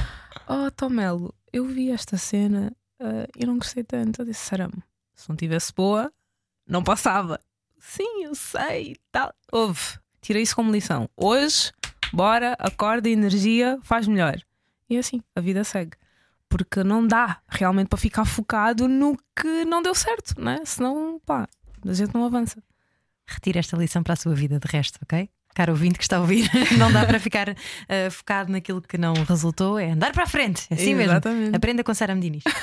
[0.46, 4.20] Oh, Tomelo, eu vi esta cena ah, e não gostei tanto.
[4.20, 4.82] Eu disse: Sarame,
[5.14, 6.12] se não tivesse boa,
[6.68, 7.40] não passava.
[7.78, 8.96] Sim, eu sei.
[9.10, 9.32] Tal.
[9.50, 9.98] Houve.
[10.20, 11.08] Tirei isso como lição.
[11.16, 11.72] Hoje,
[12.12, 14.38] bora, acorda, energia, faz melhor.
[14.90, 15.96] E assim, a vida segue.
[16.50, 20.64] Porque não dá realmente para ficar focado no que não deu certo, não é?
[20.66, 21.48] Senão, pá,
[21.88, 22.62] a gente não avança.
[23.26, 25.30] Retira esta lição para a sua vida de resto, ok?
[25.54, 26.48] Caro ouvinte que está a ouvir,
[26.78, 27.56] não dá para ficar
[27.88, 31.12] eh, focado naquilo que não resultou, é andar para a frente, é assim mesmo.
[31.12, 31.56] Exatamente.
[31.56, 32.44] Aprenda com Sara Medinis.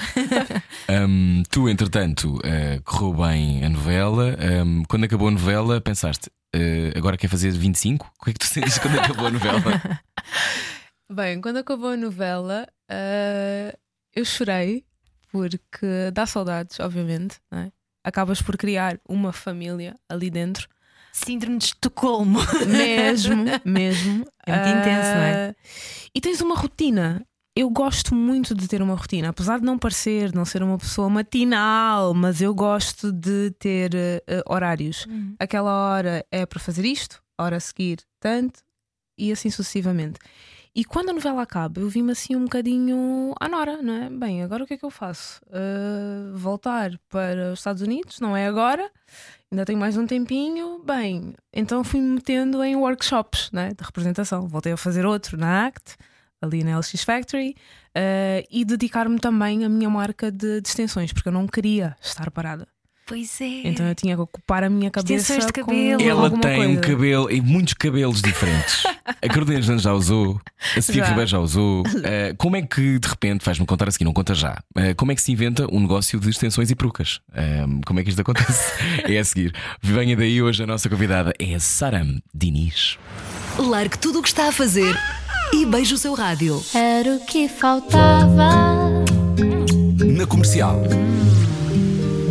[0.89, 4.37] Hum, tu, entretanto, eh, correu bem a novela.
[4.65, 8.09] Hum, quando acabou a novela, pensaste, eh, agora quer fazer 25?
[8.19, 9.61] O que é que tu sentes quando acabou a novela?
[11.09, 13.77] Bem, quando acabou a novela, ah,
[14.15, 14.85] eu chorei
[15.31, 17.71] porque dá saudades, obviamente, não é?
[18.03, 20.67] Acabas por criar uma família ali dentro.
[21.11, 22.39] Síndrome de Estocolmo.
[22.67, 24.25] Mesmo, mesmo.
[24.45, 25.49] É muito intenso, não é?
[25.49, 25.55] Ah,
[26.13, 27.25] E tens uma rotina.
[27.55, 31.09] Eu gosto muito de ter uma rotina, apesar de não parecer, não ser uma pessoa
[31.09, 35.07] matinal, mas eu gosto de ter eh, eh, horários.
[35.07, 35.35] Uhum.
[35.39, 38.59] Aquela hora é para fazer isto, hora a seguir tanto,
[39.17, 40.19] e assim sucessivamente.
[40.77, 44.09] E quando a novela acaba, eu vi-me assim um bocadinho à nora, não é?
[44.11, 45.41] Bem, agora o que é que eu faço?
[45.51, 48.19] Ah, voltar para os Estados Unidos?
[48.19, 48.87] Não é agora,
[49.51, 50.79] ainda tenho mais um tempinho.
[50.85, 54.47] Bem, então fui-me metendo em workshops né, de representação.
[54.47, 55.97] Voltei a fazer outro na ACT,
[56.39, 57.55] ali na LX Factory,
[57.95, 62.29] ah, e dedicar-me também à minha marca de, de extensões, porque eu não queria estar
[62.29, 62.67] parada.
[63.07, 63.61] Pois é.
[63.63, 65.37] Então eu tinha que ocupar a minha cabeça.
[65.37, 66.01] De com cabelo.
[66.01, 66.81] Ela alguma tem um coisa.
[66.81, 68.83] cabelo e muitos cabelos diferentes.
[69.21, 70.39] A Carolina já usou,
[70.75, 71.09] a Sofia Já.
[71.09, 71.83] Ribeiro já usou.
[72.03, 75.11] Eh, como é que de repente, vais-me contar a seguir, não conta já, eh, como
[75.11, 77.19] é que se inventa um negócio de extensões e perucas?
[77.33, 78.71] Eh, como é que isto acontece?
[79.03, 79.53] é a seguir.
[79.81, 82.97] Venha daí hoje a nossa convidada é a Saram Diniz.
[83.57, 84.95] Largue tudo o que está a fazer
[85.53, 86.63] e beije o seu rádio.
[86.73, 88.51] Era o que faltava.
[90.15, 90.83] Na comercial.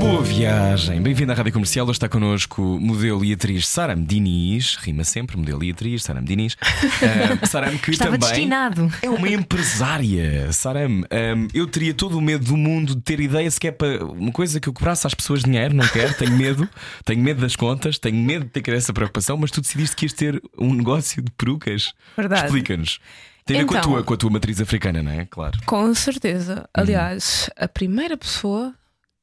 [0.07, 1.85] Boa viagem, bem-vinda à Rádio Comercial.
[1.85, 6.55] Hoje está connosco modelo e atriz Saram Diniz, rima sempre, modelo e atriz, Saram Diniz.
[6.55, 8.89] Uh, Saram, que Estava também destinado.
[9.03, 10.53] é uma empresária.
[10.53, 14.31] Saram, um, eu teria todo o medo do mundo de ter ideia sequer para uma
[14.31, 16.69] coisa que eu cobrasse às pessoas dinheiro, não quero, tenho medo,
[17.05, 19.97] tenho medo das contas, tenho medo de ter que ter essa preocupação, mas tu decidiste
[19.97, 21.93] que ias ter um negócio de perucas.
[22.17, 22.45] Verdade.
[22.45, 23.01] Explica-nos.
[23.45, 23.91] Tem a ver com, a Então.
[23.91, 25.27] tua, com a tua matriz africana, não é?
[25.27, 25.59] Claro.
[25.67, 26.69] Com certeza.
[26.73, 28.73] Aliás, a primeira pessoa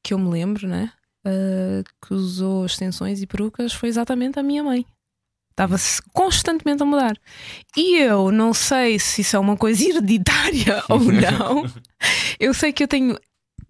[0.03, 0.91] que eu me lembro, né,
[1.25, 4.85] ah, que usou extensões e perucas foi exatamente a minha mãe.
[5.51, 7.15] Estava-se constantemente a mudar.
[7.77, 11.65] E eu não sei se isso é uma coisa hereditária ou não.
[12.39, 13.17] Eu sei que eu tenho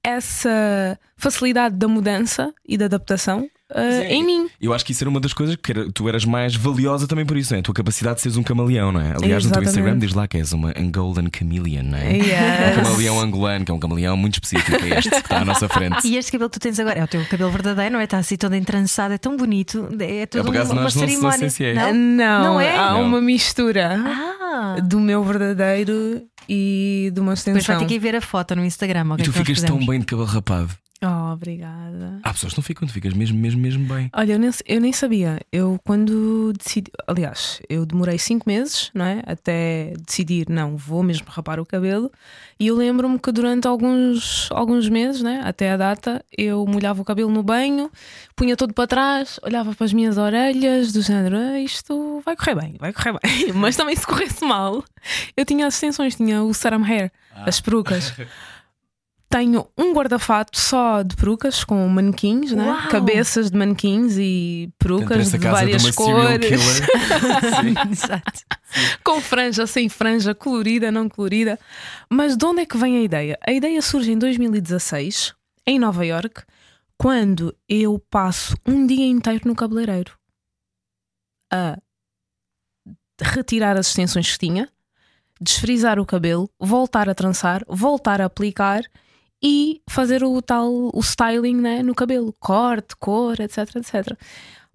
[0.01, 4.13] essa facilidade da mudança e da adaptação ah, é.
[4.13, 4.47] em mim.
[4.61, 7.25] Eu acho que isso era uma das coisas que era- tu eras mais valiosa também
[7.25, 7.59] por isso, não é?
[7.59, 9.13] A tua capacidade de seres um camaleão, não é?
[9.13, 9.67] Aliás, no teu Exatamente.
[9.69, 12.13] Instagram diz lá que és uma Angolan Chameleon, não é?
[12.17, 12.77] Yes.
[12.77, 15.67] Um camaleão angolano, que é um camaleão muito específico, é este que está à nossa
[15.69, 15.97] frente.
[16.07, 18.03] E este cabelo que tu tens agora é o teu cabelo verdadeiro, não é?
[18.03, 19.87] Está assim todo entrançado, é tão bonito.
[19.99, 21.49] É tudo acaso uma, uma nós não- não cerimónia.
[21.49, 21.73] se é.
[21.73, 21.93] Não?
[21.93, 22.77] Não, Não é?
[22.77, 23.03] há Não.
[23.05, 24.75] uma mistura Ah!
[24.83, 27.79] do meu verdadeiro e de uma Depois vai extensão.
[27.79, 29.05] ter que ir ver a foto no Instagram.
[29.05, 30.69] E ok, tu ficas tão bem de cabelo rapado.
[31.05, 32.19] Oh, obrigada.
[32.23, 34.09] Há pessoas que não ficam, tu ficas mesmo, mesmo, mesmo bem.
[34.13, 35.41] Olha, eu nem, eu nem sabia.
[35.51, 36.89] Eu, quando decidi.
[37.05, 39.21] Aliás, eu demorei cinco meses, não é?
[39.25, 42.09] Até decidir, não, vou mesmo rapar o cabelo.
[42.57, 45.41] E eu lembro-me que durante alguns, alguns meses, né?
[45.43, 47.91] Até a data, eu molhava o cabelo no banho,
[48.33, 52.55] punha todo para trás, olhava para as minhas orelhas, do género, "Ah, isto vai correr
[52.55, 53.51] bem, vai correr bem.
[53.53, 54.81] Mas também se corresse mal,
[55.35, 58.13] eu tinha as extensões, tinha o Saram Hair, as perucas.
[59.33, 62.67] Tenho um guarda-fato só de perucas com manequins, né?
[62.67, 62.87] Uau!
[62.89, 66.81] cabeças de manequins e perucas de várias de cores.
[67.91, 68.41] Exato.
[69.03, 71.59] com franja, sem franja, colorida, não colorida.
[72.07, 73.39] Mas de onde é que vem a ideia?
[73.43, 75.33] A ideia surge em 2016,
[75.65, 76.43] em Nova York,
[76.95, 80.15] quando eu passo um dia inteiro no cabeleireiro
[81.51, 81.75] a
[83.19, 84.69] retirar as extensões que tinha,
[85.41, 88.83] desfrizar o cabelo, voltar a trançar, voltar a aplicar
[89.43, 94.17] e fazer o tal o styling né, no cabelo, corte, cor, etc, etc.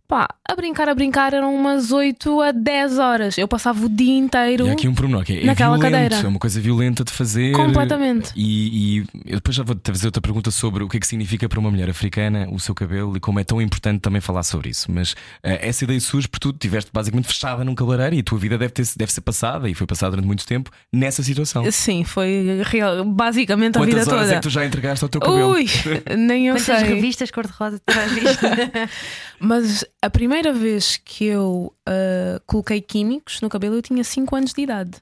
[0.09, 3.37] Pá, a brincar, a brincar eram umas 8 a 10 horas.
[3.37, 4.67] Eu passava o dia inteiro.
[4.67, 6.27] E há aqui um pormenor que é, é Naquela violento, cadeira.
[6.27, 7.53] é uma coisa violenta de fazer.
[7.53, 8.33] Completamente.
[8.35, 11.47] E, e eu depois já vou-te fazer outra pergunta sobre o que é que significa
[11.47, 14.71] para uma mulher africana o seu cabelo e como é tão importante também falar sobre
[14.71, 14.91] isso.
[14.91, 18.39] Mas eh, essa ideia surge porque tu estiveste basicamente fechada num cabeleireiro e a tua
[18.39, 21.71] vida deve, ter, deve ser passada e foi passada durante muito tempo nessa situação.
[21.71, 24.33] Sim, foi real, basicamente a Quantas vida horas toda.
[24.33, 25.51] é que tu já entregaste ao teu cabelo?
[25.51, 25.67] Ui,
[26.17, 26.95] nem eu Quantas sei.
[26.95, 28.47] revistas cor-de-rosa terás visto?
[29.41, 34.53] Mas a primeira vez que eu ah, coloquei químicos no cabelo, eu tinha 5 anos
[34.53, 34.93] de idade.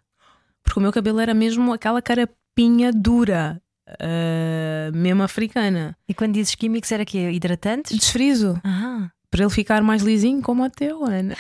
[0.63, 3.61] Porque o meu cabelo era mesmo aquela carapinha dura,
[4.01, 5.97] ah, mesmo africana.
[6.09, 7.97] e quando dizes químicos, era que Hidratantes?
[7.97, 11.35] Desfrizo, Ah, para ele ficar mais lisinho como o teu, Ana.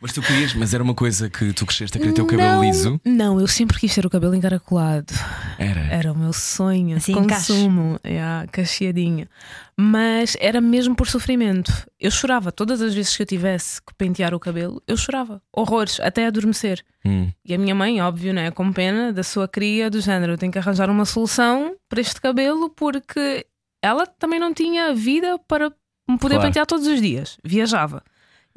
[0.00, 2.54] Mas tu querias, mas era uma coisa que tu cresceste a querer ter o cabelo
[2.54, 3.00] Não, liso?
[3.04, 5.12] Não, eu sempre quis ter o cabelo encaracolado.
[5.58, 5.80] Era.
[5.80, 8.20] Era o meu sonho Assim, consumo, é,
[8.50, 9.28] cacheadinho.
[9.76, 11.72] Mas era mesmo por sofrimento.
[11.98, 15.40] Eu chorava todas as vezes que eu tivesse que pentear o cabelo, eu chorava.
[15.52, 16.84] Horrores, até adormecer.
[17.04, 17.30] Hum.
[17.44, 20.52] E a minha mãe, óbvio, né, com pena da sua cria, do género, eu tenho
[20.52, 23.46] que arranjar uma solução para este cabelo porque
[23.82, 25.70] ela também não tinha vida para
[26.08, 26.48] me poder Claro.
[26.48, 27.36] pentear todos os dias.
[27.44, 28.02] Viajava.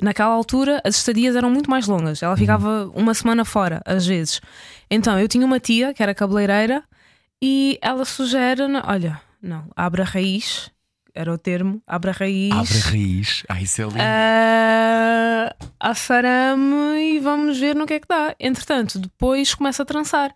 [0.02, 2.22] Naquela altura as estadias eram muito mais longas.
[2.22, 4.42] Ela ficava uma semana fora, às vezes.
[4.92, 6.84] Então eu tinha uma tia que era cabeleireira
[7.42, 10.70] e ela sugere: olha, não, abre a raiz,
[11.14, 12.52] era o termo, abre a raiz.
[12.54, 13.44] Abre a raiz.
[13.48, 13.98] Ah, isso é lindo.
[14.02, 18.36] Ah, assarame e vamos ver no que é que dá.
[18.40, 20.34] Entretanto, depois começa a trançar.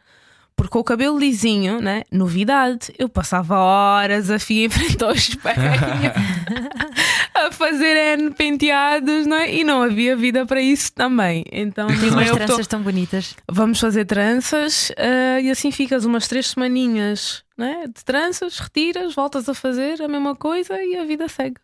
[0.60, 2.04] Porque com o cabelo lisinho, né?
[2.12, 5.56] novidade, eu passava horas a fio em frente ao espelho
[7.34, 9.56] a fazer N penteados não é?
[9.56, 11.46] e não havia vida para isso também.
[11.50, 13.38] Então, Tem mãe umas optou, tranças tão bonitas.
[13.50, 17.86] vamos fazer tranças ah, e assim ficas umas três semaninhas né?
[17.88, 21.56] de tranças, retiras, voltas a fazer a mesma coisa e a vida segue.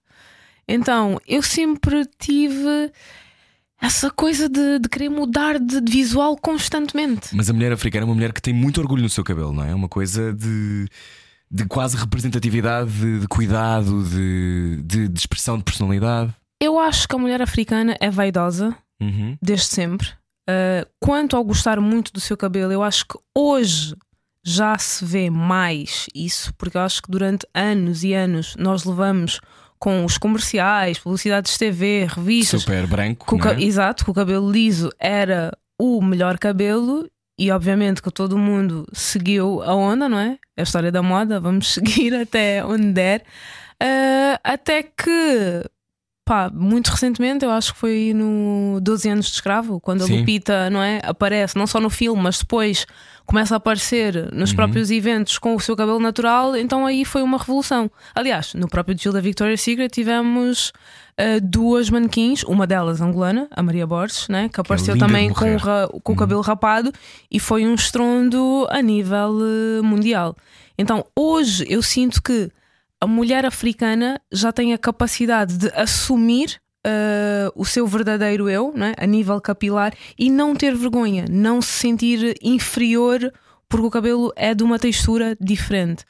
[0.66, 2.94] Então eu sempre tive
[3.82, 7.36] essa coisa de, de querer mudar de, de visual constantemente.
[7.36, 9.64] Mas a mulher africana é uma mulher que tem muito orgulho no seu cabelo, não
[9.64, 9.72] é?
[9.72, 10.88] É uma coisa de,
[11.52, 16.34] de quase representatividade, de, de cuidado, de, de, expressão de personalidade.
[16.62, 19.38] Eu acho que a mulher africana é vaidosa Uhum.
[19.42, 20.08] desde sempre.
[20.50, 23.96] Uh, quanto ao gostar muito do seu cabelo, eu acho que hoje
[24.44, 29.42] já se vê mais isso, porque eu acho que durante anos e anos nós levamos
[29.80, 33.26] com os comerciais, publicidades de TV, revistas, Super branco.
[33.26, 33.62] com é?
[33.62, 39.62] Exato, que o cabelo liso era o melhor cabelo e obviamente que todo mundo seguiu
[39.62, 40.38] a onda, não é?
[40.56, 43.24] É a história da moda, vamos seguir até onde der.
[43.80, 45.64] Ah, até que,
[46.26, 50.20] pá, muito recentemente, eu acho que foi no 12 anos de escravo, quando a Sim.
[50.20, 51.00] Lupita, não é?
[51.04, 52.88] Aparece, não só no filme, mas depois
[53.28, 54.56] começa a aparecer nos Uhum.
[54.56, 57.90] próprios eventos com o seu cabelo natural, então aí foi uma revolução.
[58.14, 60.70] Aliás, no próprio desfile da Victoria's Secret tivemos
[61.20, 65.30] uh, duas manequins, uma delas angolana, a Maria Borges, né, que apareceu linda de também
[65.32, 66.92] com, o com o cabelo rapado
[67.32, 70.36] e foi um estrondo a nível eh, mundial.
[70.78, 72.50] Então hoje eu sinto que
[73.06, 78.96] a mulher africana já tem a capacidade de assumir eh, o seu verdadeiro eu, né,
[78.98, 83.32] a nível capilar, e não ter vergonha, não se sentir inferior
[83.70, 86.04] porque o cabelo é de uma textura diferente.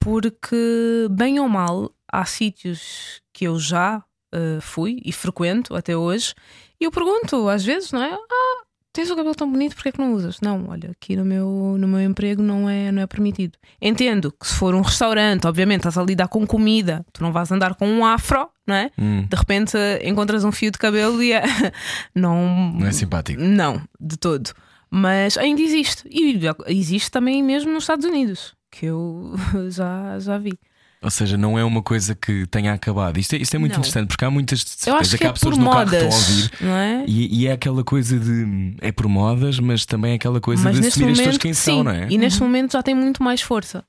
[0.00, 6.34] Porque, bem ou mal, há sítios que eu já eh, fui e frequento até hoje,
[6.80, 8.12] e eu pergunto às vezes, não é?
[8.12, 8.63] Ah,
[8.94, 10.40] tens o cabelo tão bonito, porquê é que não usas?
[10.40, 13.58] Não, olha, aqui no meu, no meu emprego não é, não é permitido.
[13.82, 17.52] Entendo que se for um restaurante, obviamente estás a lidar com comida, tu não vais
[17.52, 18.90] andar com um afro, não é?
[18.98, 21.42] Hum, De repente encontras um fio de cabelo e é...
[22.14, 23.40] não, não é simpático.
[23.42, 24.50] não, de todo.
[24.90, 26.04] Mas ainda existe.
[26.08, 26.38] E
[26.68, 28.54] existe também mesmo nos Estados Unidos.
[28.70, 29.34] que eu
[29.70, 30.56] já, já vi.
[31.04, 33.18] Ou seja, não é uma coisa que tenha acabado.
[33.18, 33.78] Isto é, isto é muito Não.
[33.80, 36.08] interessante porque há muitas Eu acho que, há é pessoas por no carro que estão
[36.08, 36.50] a modas, ouvir.
[36.62, 37.04] não é?
[37.06, 38.74] E, e é aquela coisa de.
[38.80, 41.52] É por modas, mas também é aquela coisa Mas de assumir as pessoas momento, quem
[41.54, 42.06] sim, são, não é?
[42.08, 43.84] e neste momento já tem muito mais força.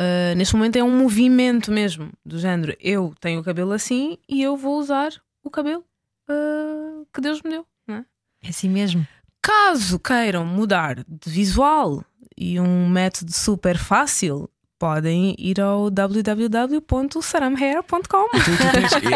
[0.00, 2.74] Uh, neste momento é um movimento mesmo, do género.
[2.80, 5.10] Eu tenho o cabelo assim e eu vou usar
[5.44, 5.84] o cabelo
[6.30, 7.66] uh, que Deus me deu.
[7.86, 8.04] não é?
[8.44, 9.06] É assim mesmo.
[9.42, 12.02] Caso queiram mudar de visual
[12.34, 14.48] e um método super fácil,
[14.80, 18.30] podem ir ao www.saramhair.com.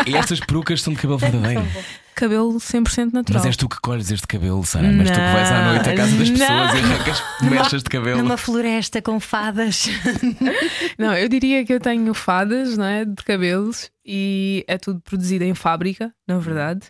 [0.06, 1.66] E, e estas perucas são de cabelo verdadeiro.
[2.14, 3.40] Cabelo 100% natural.
[3.40, 4.92] Mas és tu que colhes este cabelo, Sara.
[4.92, 6.38] Mas tu que vais à noite à casa das Não.
[6.38, 8.18] pessoas e arrancas mechas de cabelo.
[8.18, 9.88] Numa floresta com fadas.
[10.98, 15.44] Não, eu diria que eu tenho fadas não é, de cabelos e é tudo produzido
[15.44, 16.88] em fábrica, na verdade.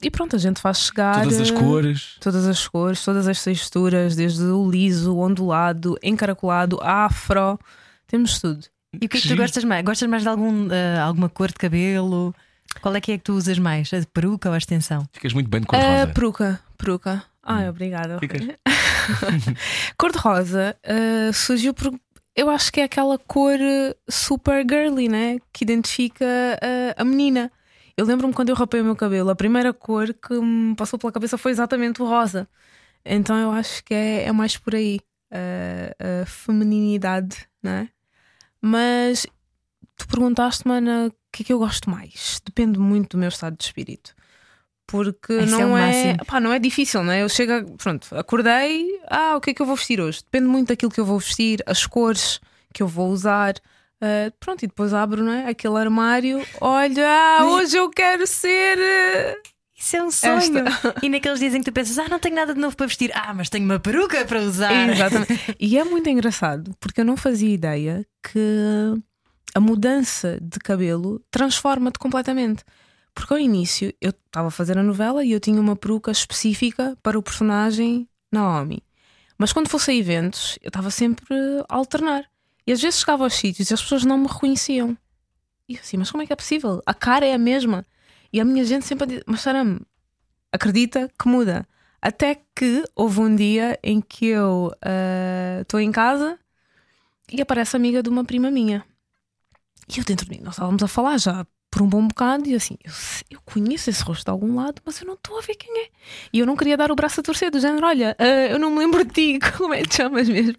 [0.00, 2.16] E pronto, a gente faz chegar Todas as eh, cores.
[2.20, 7.58] todas as cores, todas as texturas, desde o liso, o ondulado, encaracolado, afro,
[8.06, 8.64] temos tudo.
[9.00, 9.84] E o que é que tu gostas mais?
[9.84, 12.34] Gostas mais de algum, eh, alguma cor de cabelo?
[12.80, 13.92] Qual é que é que tu usas mais?
[13.92, 15.06] A de peruca ou a extensão?
[15.12, 16.06] Ficas muito bem de cor A rosa.
[16.08, 17.22] peruca, peruca.
[17.42, 18.16] Ai, obrigada.
[18.16, 18.20] Hum.
[18.20, 18.42] Ficas.
[19.98, 21.92] Cor-de-rosa eh, surgiu por.
[22.36, 25.38] Eu acho que é aquela cor eh, super girly, né?
[25.52, 27.50] Que identifica eh, a menina.
[28.00, 31.12] Eu lembro-me quando eu rapei o meu cabelo, a primeira cor que me passou pela
[31.12, 32.48] cabeça foi exatamente o rosa.
[33.04, 35.00] Então eu acho que é, é mais por aí.
[35.30, 37.88] eh, a femininidade, né?
[38.60, 39.26] Mas
[39.96, 42.40] tu perguntaste-me, Ana, o que é que eu gosto mais?
[42.44, 44.14] Depende muito do meu estado de espírito.
[44.86, 46.24] Porque Esse é não é, máximo.
[46.26, 47.22] pá, não é difícil, não é?
[47.22, 50.20] Eu chego, a- pronto, acordei, ah, o que é que eu vou vestir hoje?
[50.24, 52.40] Depende muito daquilo que eu vou vestir, as cores
[52.74, 53.54] que eu vou usar.
[54.00, 55.48] Ah, pronto, e depois abro não é?
[55.48, 58.78] aquele armário, olha, ah, hoje eu quero ser.
[58.78, 59.36] eh,
[59.78, 60.64] Isso é um sonho.
[61.02, 63.10] E naqueles dias em que tu pensas, ah, não tenho nada de novo para vestir,
[63.14, 64.90] ah, mas tenho uma peruca para usar.
[64.90, 65.56] Exatamente.
[65.58, 68.94] E é muito engraçado porque eu não fazia ideia que
[69.54, 72.62] a mudança de cabelo transforma-te completamente.
[73.12, 76.96] Porque ao início eu estava a fazer a novela e eu tinha uma peruca específica
[77.02, 78.82] para o personagem Naomi.
[79.36, 81.34] Mas quando fosse a eventos, eu estava sempre
[81.68, 82.29] a alternar.
[82.66, 84.96] E às vezes chegava aos sítios e as pessoas não me reconheciam.
[85.68, 86.82] E eu assim, mas como é que é possível?
[86.84, 87.86] A cara é a mesma.
[88.32, 89.80] E a minha gente sempre a dizer, mas Saram,
[90.52, 91.66] acredita que muda.
[92.02, 94.72] Até que houve um dia em que eu
[95.60, 96.38] estou em casa
[97.30, 98.84] e aparece a amiga de uma prima minha.
[99.88, 102.54] E eu dentro de mim, nós estávamos a falar já por um bom bocado e
[102.54, 102.92] assim, eu,
[103.30, 105.88] eu conheço esse rosto de algum lado, mas eu não estou a ver quem é.
[106.32, 108.70] E eu não queria dar o braço a torcer, do género, olha, ah, eu não
[108.70, 110.56] me lembro de ti, como é que te chamas mesmo?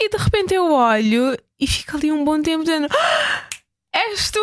[0.00, 3.44] E de repente eu olho e fico ali um bom tempo dizendo: "Ah,
[3.92, 4.40] És tu!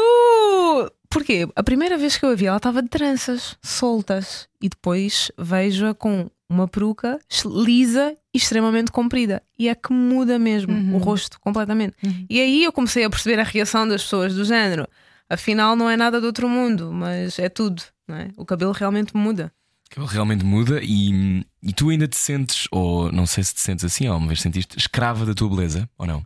[1.10, 1.48] Porquê?
[1.56, 5.94] A primeira vez que eu a vi, ela estava de tranças, soltas, e depois vejo-a
[5.96, 9.42] com uma peruca lisa e extremamente comprida.
[9.58, 10.96] E é que muda mesmo Uhum.
[10.96, 11.96] o rosto completamente.
[12.04, 12.26] Uhum.
[12.30, 14.86] E aí eu comecei a perceber a reação das pessoas do género.
[15.30, 17.82] Afinal, não é nada do outro mundo, mas é tudo.
[18.08, 18.30] Não é?
[18.38, 19.52] O cabelo realmente muda.
[19.90, 23.86] Cabelo realmente muda e, e tu ainda te sentes, ou não sei se te sentes
[23.86, 26.26] assim, ou uma vez sentiste escrava da tua beleza, ou não?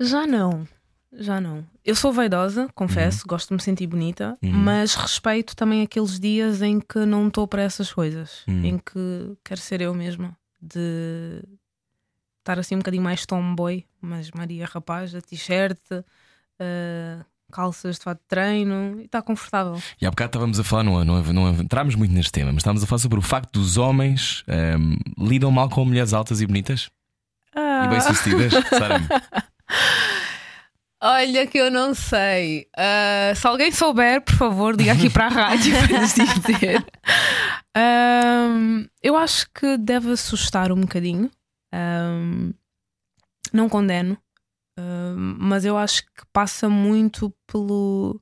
[0.00, 0.66] Já não,
[1.12, 1.64] já não.
[1.84, 4.50] Eu sou vaidosa, confesso, gosto de me sentir bonita, Uhum.
[4.52, 8.64] mas respeito também aqueles dias em que não estou para essas coisas, Uhum.
[8.64, 11.42] em que quero ser eu mesma, de
[12.40, 15.78] estar assim um bocadinho mais tomboy, mas Maria Rapaz, a t-shirt,
[16.58, 17.18] eh,
[17.52, 19.80] calças de fato de treino e está confortável.
[20.00, 22.82] E há bocado estávamos a falar, não, não, não entramos muito neste tema, mas estávamos
[22.82, 26.90] a falar sobre o facto dos homens ehm, lidam mal com mulheres altas e bonitas
[27.56, 28.52] e bem-sucedidas.
[28.70, 29.00] Sara?
[31.00, 32.66] Olha que eu não sei.
[32.76, 36.84] Ah, se alguém souber, por favor, diga aqui para a rádio para nos dizer.
[37.76, 41.30] Ahm, eu acho que deve assustar um bocadinho.
[41.72, 42.52] Ahm,
[43.52, 44.16] não condeno.
[45.16, 48.20] Mas eu acho que passa muito pelo,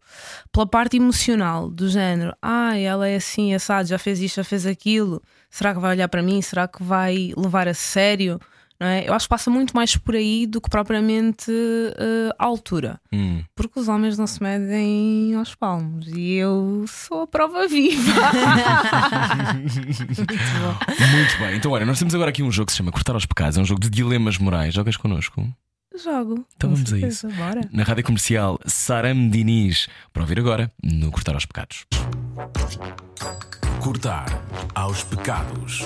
[0.52, 2.34] pela parte emocional do género.
[2.42, 5.22] Ah, ela é assim, assado, já fez isto, já fez aquilo.
[5.50, 6.42] Será que vai olhar para mim?
[6.42, 8.38] Será que vai levar a sério?
[8.82, 9.08] Não é?
[9.08, 13.00] Eu acho que passa muito mais por aí do que propriamente eh, a altura.
[13.12, 13.44] Hum.
[13.54, 18.12] Porque os homens não se medem aos palmos e eu sou a prova viva.
[21.12, 23.24] Muito bem, então olha, nós temos agora aqui um jogo que se chama Cortar aos
[23.24, 24.74] Pecados, é um jogo de dilemas morais.
[24.74, 25.46] Jogas connosco?
[25.96, 26.46] Jogo.
[26.56, 27.68] Então vamos a certeza, Bora.
[27.72, 31.86] Na rádio comercial Saram Diniz, para ouvir agora no Cortar aos Pecados.
[33.80, 34.42] Cortar
[34.74, 35.82] aos pecados.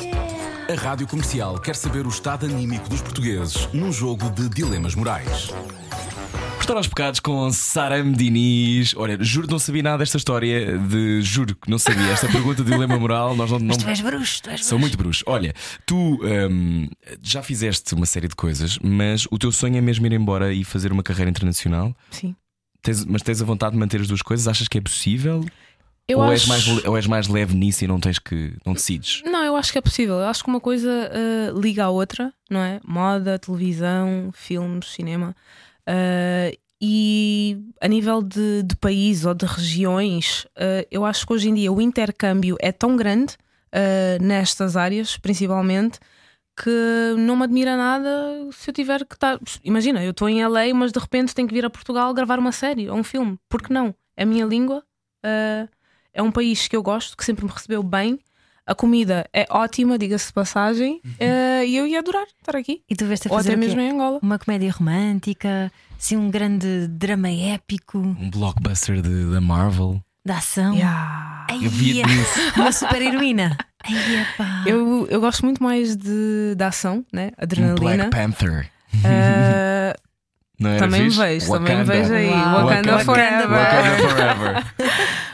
[0.69, 5.51] A Rádio Comercial quer saber o estado anímico dos portugueses num jogo de dilemas morais.
[6.67, 8.93] Cortar aos pecados com Sara Diniz.
[8.97, 11.23] Olha, juro que não sabia nada desta história de.
[11.23, 12.11] Juro que não sabia.
[12.11, 13.61] Esta pergunta de dilema moral, nós não.
[13.61, 13.69] não...
[13.69, 14.81] Mas tu és bruxo, tu és Sou bruxo.
[14.81, 15.25] muito bruxo.
[15.29, 15.55] Olha,
[15.87, 16.19] tu
[16.51, 16.89] hum,
[17.23, 20.65] já fizeste uma série de coisas, mas o teu sonho é mesmo ir embora e
[20.65, 21.95] fazer uma carreira internacional?
[22.11, 22.35] Sim.
[22.83, 24.49] Tens- mas tens a vontade de manter as duas coisas?
[24.49, 25.45] Achas que é possível?
[26.09, 26.33] Eu ou, acho...
[26.33, 28.55] és mais, ou és mais leve nisso e não tens que.
[28.67, 29.23] não decides?
[29.25, 30.17] Não, eu acho que é possível.
[30.17, 32.81] Eu acho que uma coisa eh, liga à outra, não é?
[32.85, 35.33] Moda, televisão, filmes, cinema.
[35.89, 41.49] Eh, e a nível de, de país ou de regiões, eh, eu acho que hoje
[41.49, 43.37] em dia o intercâmbio é tão grande
[43.73, 45.99] eh, nestas áreas, principalmente,
[46.57, 46.71] que
[47.19, 48.11] não me admira nada
[48.53, 49.39] se eu tiver que estar.
[49.65, 52.53] Imagina, eu estou em LA, mas de repente tenho que vir a Portugal gravar uma
[52.53, 53.39] série ou um filme.
[53.49, 53.95] Por que não?
[54.17, 54.83] É a minha língua.
[55.25, 55.69] eh,
[56.13, 58.19] é um país que eu gosto, que sempre me recebeu bem.
[58.67, 62.83] A comida é ótima, diga-se de passagem, eh, e eu ia adorar estar aqui.
[62.91, 63.67] E tu veste a Ou fazer até o quê?
[63.69, 64.19] mesmo em Angola.
[64.21, 70.03] uma comédia romântica, assim, um grande drama épico Um blockbuster da Marvel.
[70.25, 70.75] da ação.
[70.75, 71.47] Yeah.
[71.49, 72.07] Ai, Eu via é.
[72.07, 72.41] nisso.
[72.57, 73.57] Uma super heroína.
[73.87, 74.65] Ai.
[74.67, 77.31] Eu, eu gosto muito mais de, de ação, né?
[77.39, 77.79] Um adrenalina.
[77.79, 78.69] Black Panther.
[80.59, 81.21] Não era também me fixe?
[81.23, 82.03] vejo, também me Wakanda.
[82.03, 82.31] vejo aí.
[82.31, 82.67] Uau.
[82.67, 83.49] Wakanda, Wakanda- Forever.
[83.49, 84.65] Wakanda Forever.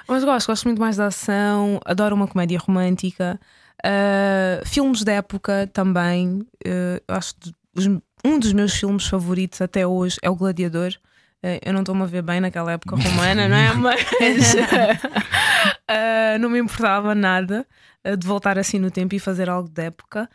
[0.08, 3.38] Mas gosto, gosto muito mais da ação, adoro uma comédia romântica,
[3.84, 6.46] Uh, filmes da época também.
[6.64, 7.86] Uh, acho que os-
[8.24, 10.92] um dos meus filmes favoritos até hoje é O Gladiador.
[11.44, 13.72] Uh, eu não estou-me a ver bem naquela época romana, não é?
[13.82, 14.06] Mas
[16.40, 17.66] não me importava nada
[18.16, 20.30] de voltar assim no tempo e fazer algo da época.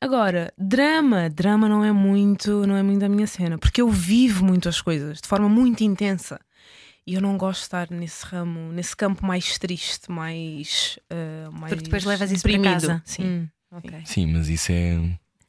[0.00, 4.44] Agora, drama, drama não é muito, não é muito a minha cena, porque eu vivo
[4.44, 6.40] muito as coisas de forma muito intensa.
[7.08, 10.98] E eu não gosto de estar nesse ramo, nesse campo mais triste, mais.
[11.10, 12.80] uh, mais Porque depois levas isso para deprimido.
[12.82, 13.02] casa.
[13.04, 13.24] Sim.
[13.24, 14.02] Hum, ok.
[14.04, 14.98] Sim, mas isso é.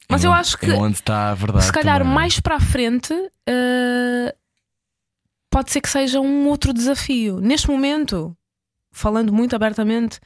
[0.08, 1.64] Mas é eu onde- acho que É onde está a verdade.
[1.66, 2.14] Se calhar também.
[2.14, 4.32] mais para a frente uh,
[5.50, 7.40] pode ser que seja um outro desafio.
[7.40, 8.34] Neste momento,
[8.90, 10.18] falando muito abertamente,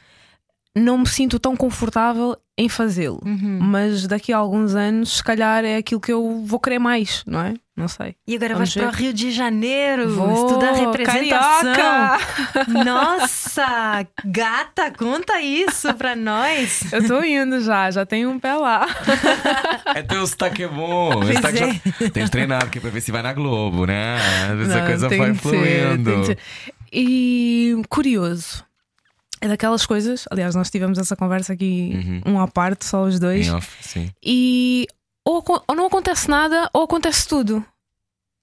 [0.76, 3.20] não me sinto tão confortável em fazê-lo.
[3.24, 3.58] Uhum.
[3.60, 7.40] Mas daqui a alguns anos, se calhar é aquilo que eu vou querer mais, não
[7.40, 7.54] é?
[7.76, 8.14] Não sei.
[8.26, 9.04] E agora Vamos vais para o ver.
[9.06, 11.74] Rio de Janeiro Vou, estudar representação.
[11.74, 12.18] carioca!
[12.84, 16.92] Nossa, gata, conta isso para nós.
[16.92, 18.86] Eu estou indo já, já tenho um pé lá.
[19.86, 21.10] Até o sotaque é bom.
[21.20, 21.72] Pois O sotaque é.
[22.00, 22.10] já...
[22.10, 24.18] Tens treinado que é para ver se vai na Globo, né?
[24.50, 26.26] Às vezes a Não, coisa vai fluindo.
[26.26, 26.38] ser.
[26.92, 28.64] E curioso.
[29.44, 31.92] É daquelas coisas, aliás, nós tivemos essa conversa aqui
[32.24, 34.86] um à parte, só os dois, off, e
[35.22, 37.62] ou, ou não acontece nada ou acontece tudo.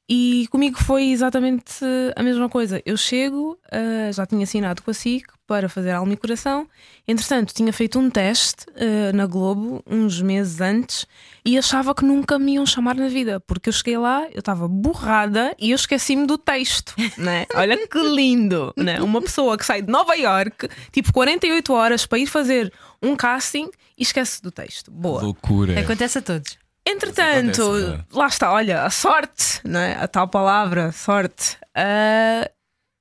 [0.08, 1.84] E comigo foi exatamente
[2.16, 2.82] a mesma coisa.
[2.86, 6.66] Eu chego, ah, já tinha assinado com a SIC para fazer alma e coração.
[7.06, 11.06] Entretanto, tinha feito um teste ah, na Globo uns meses antes
[11.44, 14.66] e achava que nunca me iam chamar na vida, porque eu cheguei lá, eu estava
[14.66, 16.96] borrada e eu esqueci-me do texto.
[17.18, 17.46] Né?
[17.54, 18.74] Olha que lindo!
[18.78, 19.02] Né?
[19.02, 22.72] Uma pessoa que sai de Nova York, tipo 48 horas, para ir fazer
[23.02, 24.90] um casting e esquece do texto.
[24.90, 25.22] Boa.
[25.22, 25.78] Loucura.
[25.78, 26.58] Acontece a todos.
[26.88, 28.18] Entretanto, acontece, é.
[28.18, 29.96] lá está, olha, a sorte, não é?
[29.96, 31.58] a tal palavra, sorte.
[31.76, 32.50] Ah,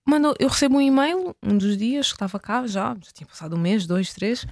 [0.07, 3.57] mandou, eu recebo um e-mail um dos dias que estava cá já, já tinha passado
[3.57, 4.47] um mês, dois, três,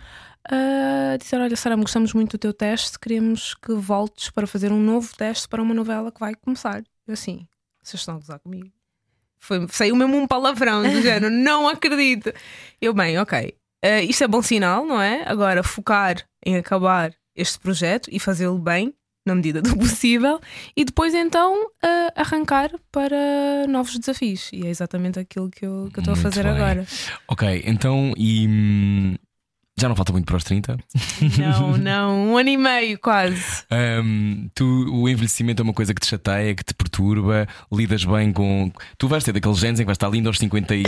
[0.49, 4.81] a dizer: Olha, Sara, gostamos muito do teu teste, queremos que voltes para fazer um
[4.81, 6.83] novo teste para uma novela que vai começar.
[7.07, 7.47] Eu assim,
[7.83, 8.71] vocês estão a gozar comigo?
[9.39, 12.33] Foi, saiu mesmo um palavrão do género, não acredito.
[12.81, 15.23] Eu, bem, ok, ah, isto é bom sinal, não é?
[15.27, 18.93] Agora, focar em acabar este projeto e fazê-lo bem,
[19.29, 20.41] na medida do possível,
[20.77, 24.51] e depois então ah, arrancar para novos desafios.
[24.53, 26.53] E é exatamente aquilo que eu que eu estou a fazer bem.
[26.53, 26.87] agora.
[27.29, 29.19] Ok, então e.
[29.81, 30.77] Já não falta muito para os 30.
[31.39, 33.63] Não, não, um ano e meio quase.
[34.03, 38.33] Hum, tu, o envelhecimento é uma coisa que te chateia, que te perturba, lidas bem
[38.33, 38.73] com.
[38.99, 40.83] Tu vais ter daqueles genes em que vais estar lindo aos 50 e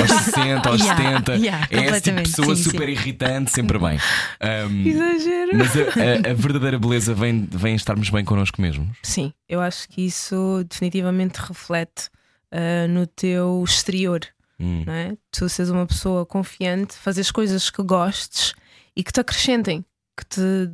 [0.00, 1.34] aos 60, aos Yeah, 70.
[1.36, 2.92] yeah, é esse tipo pessoa Sim, super sim.
[2.92, 3.98] irritante, sempre bem.
[4.68, 5.50] Hum, Exagero.
[5.56, 8.88] mas a, a- a verdadeira beleza vem, vem estarmos bem connosco mesmos.
[9.02, 12.10] Sim, eu acho que isso definitivamente reflete
[12.52, 14.20] ah, no teu exterior.
[14.58, 14.84] Hum.
[14.86, 15.16] não é?
[15.30, 18.54] Tu seres uma pessoa confiante, fazeres coisas que gostes
[18.96, 19.84] e que te acrescentem,
[20.16, 20.70] que te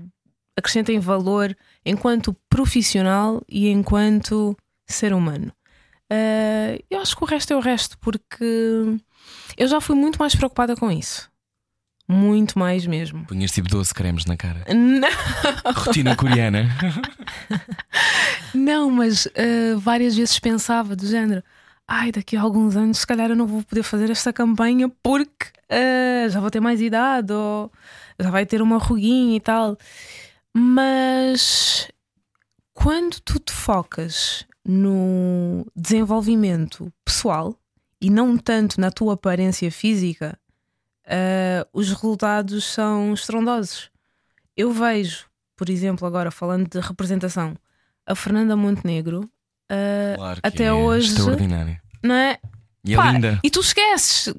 [0.57, 4.57] acrescentem valor enquanto profissional e enquanto
[4.87, 5.53] ser humano.
[6.11, 8.45] Ah, eu acho que o resto é o resto, porque
[9.57, 11.31] eu já fui muito mais preocupada com isso.
[12.07, 13.25] Muito mais mesmo.
[13.25, 14.65] Punhas tipo 12 cremes na cara.
[14.75, 15.09] Não,
[15.75, 16.69] Rotina coreana.
[18.53, 21.43] não mas ah, várias vezes pensava do género.
[21.95, 25.53] Ai, daqui a alguns anos, se calhar eu não vou poder fazer esta campanha porque
[25.69, 27.71] ah, já vou ter mais idade ou
[28.19, 29.77] já vai ter uma ruguinha e tal.
[30.55, 31.91] Mas
[32.73, 37.55] quando tu te focas no desenvolvimento pessoal
[38.01, 40.39] e não tanto na tua aparência física,
[41.05, 43.91] uh, os resultados são estrondosos.
[44.57, 47.55] Eu vejo, por exemplo, agora falando de representação,
[48.07, 49.21] a Fernanda Montenegro
[49.71, 51.82] uh, Claro que até é hoje, Extraordinária.
[52.03, 52.39] Não é?
[52.85, 53.13] E é Pá.
[53.45, 54.35] E tu esqueces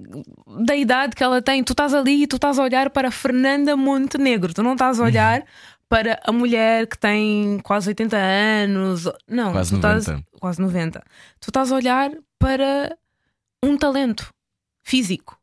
[0.66, 1.64] da idade que ela tem.
[1.64, 4.53] Tu estás ali e tu estás a olhar para Fernanda Montenegro.
[4.53, 5.45] Tu não estás a olhar Uhum.
[5.88, 9.05] para a mulher que tem quase 80 anos.
[9.28, 10.26] Não, Quase tu estás 90.
[10.41, 10.99] quase 90.
[11.39, 12.97] Tu estás a olhar para
[13.64, 14.30] um talento
[14.84, 15.38] físico.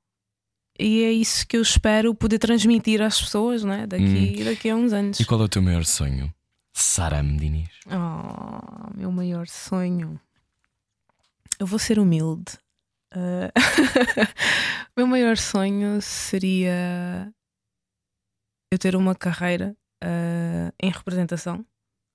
[0.78, 3.86] E é isso que eu espero poder transmitir às pessoas não é?
[3.86, 5.18] daqui, daqui a uns anos.
[5.20, 5.22] Hum.
[5.22, 6.32] E qual é o teu maior sonho?
[6.72, 7.68] Saram Diniz.
[7.86, 10.18] Oh, meu maior sonho.
[11.61, 12.58] Eu vou ser humilde.
[13.12, 13.52] Ah,
[14.96, 17.30] meu maior sonho seria
[18.72, 21.58] eu ter uma carreira ah, em representação,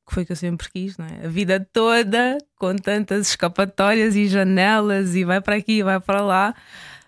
[0.08, 1.28] que foi o que eu sempre quis, não é?
[1.28, 6.56] A vida toda, com tantas escapatórias e janelas, e vai para aqui, vai para lá.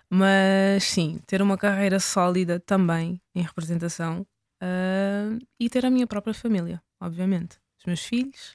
[0.08, 4.24] Mas sim, ter uma carreira sólida também em representação
[4.62, 7.58] ah, e ter a minha própria família, obviamente.
[7.80, 8.54] Os meus filhos,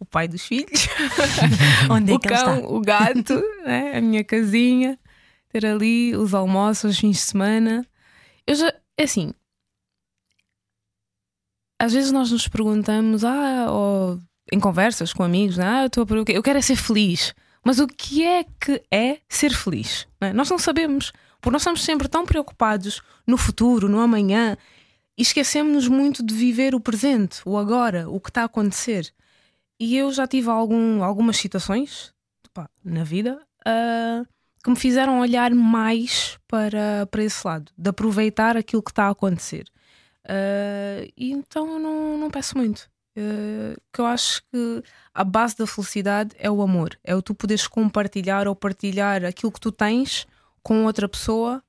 [0.00, 0.88] o pai dos filhos,
[1.90, 3.34] Onde é o cão, o gato,
[3.64, 3.98] né?
[3.98, 4.98] a minha casinha,
[5.50, 7.86] ter ali os almoços, os fins de semana.
[8.46, 9.32] Eu já, é assim,
[11.78, 14.20] às vezes nós nos perguntamos, ah, ou
[14.52, 15.64] em conversas com amigos, né?
[15.66, 17.34] ah, eu, per- eu quero é ser feliz.
[17.64, 20.08] Mas o que é que é ser feliz?
[20.20, 20.32] não é?
[20.32, 24.56] Nós não sabemos, porque nós estamos sempre tão preocupados no futuro, no amanhã,
[25.16, 29.12] e esquecemos-nos muito de viver o presente, o agora, o que está a acontecer.
[29.80, 32.12] E eu já tive algum, algumas situações
[32.52, 34.22] pá, na vida ah,
[34.62, 39.10] que me fizeram olhar mais para, para esse lado, de aproveitar aquilo que está a
[39.10, 39.64] acontecer.
[40.28, 42.90] Ah, e então eu não, não peço muito.
[43.16, 44.82] Ah, que eu acho que
[45.14, 49.50] a base da felicidade é o amor, é o tu poderes compartilhar ou partilhar aquilo
[49.52, 50.26] que tu tens
[50.62, 51.62] com outra pessoa.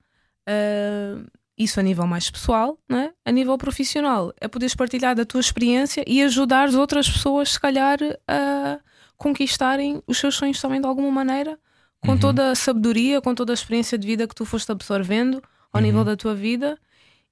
[0.47, 1.24] ah,
[1.57, 3.13] isso a nível mais pessoal, não é?
[3.25, 7.59] a nível profissional, é poderes partilhar da tua experiência e ajudar as outras pessoas, se
[7.59, 8.79] calhar, a
[9.17, 11.59] conquistarem os seus sonhos também de alguma maneira,
[11.99, 15.79] com toda a sabedoria, com toda a experiência de vida que tu foste absorvendo ao
[15.79, 16.77] nível da tua vida,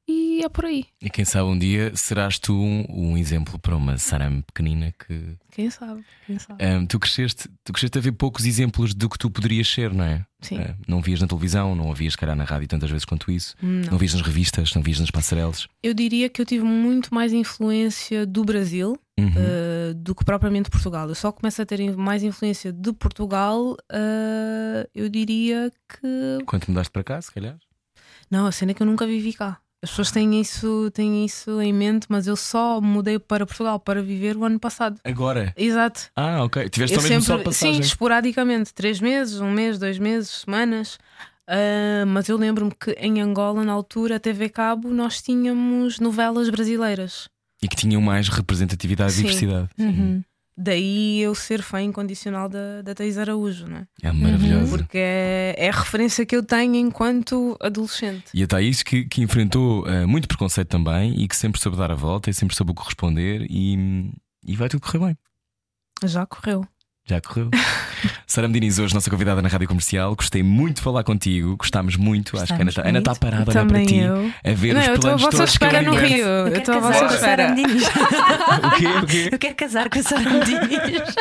[0.10, 0.86] e é por aí.
[1.02, 5.36] E quem sabe um dia serás tu um, um exemplo para uma Saram pequenina que.
[5.52, 6.04] Quem sabe?
[6.26, 6.64] Quem sabe?
[6.64, 10.04] Ahm, tu, cresceste, tu cresceste a ver poucos exemplos do que tu poderias ser, não
[10.06, 10.26] é?
[10.42, 10.58] Sim.
[10.60, 13.92] Ah, não vias na televisão, não ouvias calhar na rádio tantas vezes quanto isso, Não.
[13.92, 15.68] não vias nas revistas, não vias nas passarelas.
[15.84, 19.28] Eu diria que eu tive muito mais influência do Brasil Uhum.
[19.28, 21.10] uh, do que propriamente Portugal.
[21.10, 26.38] Eu só começo a ter mais influência de Portugal, uh, eu diria que.
[26.46, 27.58] Quando te mudaste para cá, se calhar?
[28.32, 29.60] Não, a cena é que eu nunca vivi cá.
[29.82, 34.02] As pessoas têm isso, têm isso em mente, mas eu só mudei para Portugal para
[34.02, 35.00] viver o ano passado.
[35.06, 35.54] Agora.
[35.56, 36.10] Exato.
[36.16, 36.68] Ah, ok.
[36.70, 37.74] Tiveste Eu só mesmo só sempre, passagem.
[37.76, 40.98] sim, esporadicamente, três meses, um mês, dois meses, semanas.
[41.48, 46.50] Ah, mas eu lembro-me que em Angola, na altura, a TV Cabo, nós tínhamos novelas
[46.50, 47.30] brasileiras.
[47.62, 49.70] E que tinham mais representatividade e diversidade.
[49.78, 50.24] Uhum.
[50.62, 53.88] Daí eu ser fã incondicional da, da Thais Araújo, né?
[54.04, 54.78] É maravilhoso.
[54.78, 58.26] Porque é, é a referência que eu tenho enquanto adolescente.
[58.34, 61.92] E a Thaís que, que enfrentou ah, muito preconceito também e que sempre soube dar
[61.92, 64.12] a volta e sempre soube corresponder e,
[64.46, 65.18] e vai tudo correr bem.
[66.04, 66.68] Já correu.
[67.06, 67.50] Já correu.
[68.28, 70.16] Sara Mediniz, hoje nossa convidada na Rádio Comercial.
[70.16, 72.38] Gostei muito de falar contigo, gostámos muito.
[72.38, 73.20] Acho que a Ana está- Ana está muito.
[73.20, 74.32] parada a olhar Também para ti, eu.
[74.52, 75.94] a ver Não, os eu estou à planos vossa espera no.
[75.96, 76.26] Rio.
[76.26, 77.56] Eu estou à vossa a espera.
[78.60, 78.88] O quê?
[78.88, 79.30] O quê?
[79.32, 81.16] Eu quero casar com a Sara Mediniz.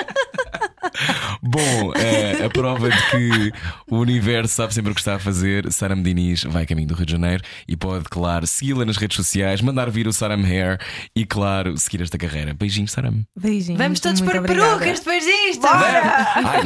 [1.42, 3.52] Bom, é, a prova de que
[3.90, 5.70] o universo sabe sempre o que está a fazer.
[5.72, 9.16] Sara Mediniz vai a caminho do Rio de Janeiro e pode, claro, segui-la nas redes
[9.16, 10.78] sociais, mandar vir o Saram Hair
[11.14, 12.54] e, claro, seguir esta carreira.
[12.54, 13.22] Beijinhos, Saram.
[13.38, 13.78] Beijinhos.
[13.78, 14.78] Vamos todos para obrigada.
[14.78, 15.66] perucas depois disto.
[15.66, 16.64] Ai,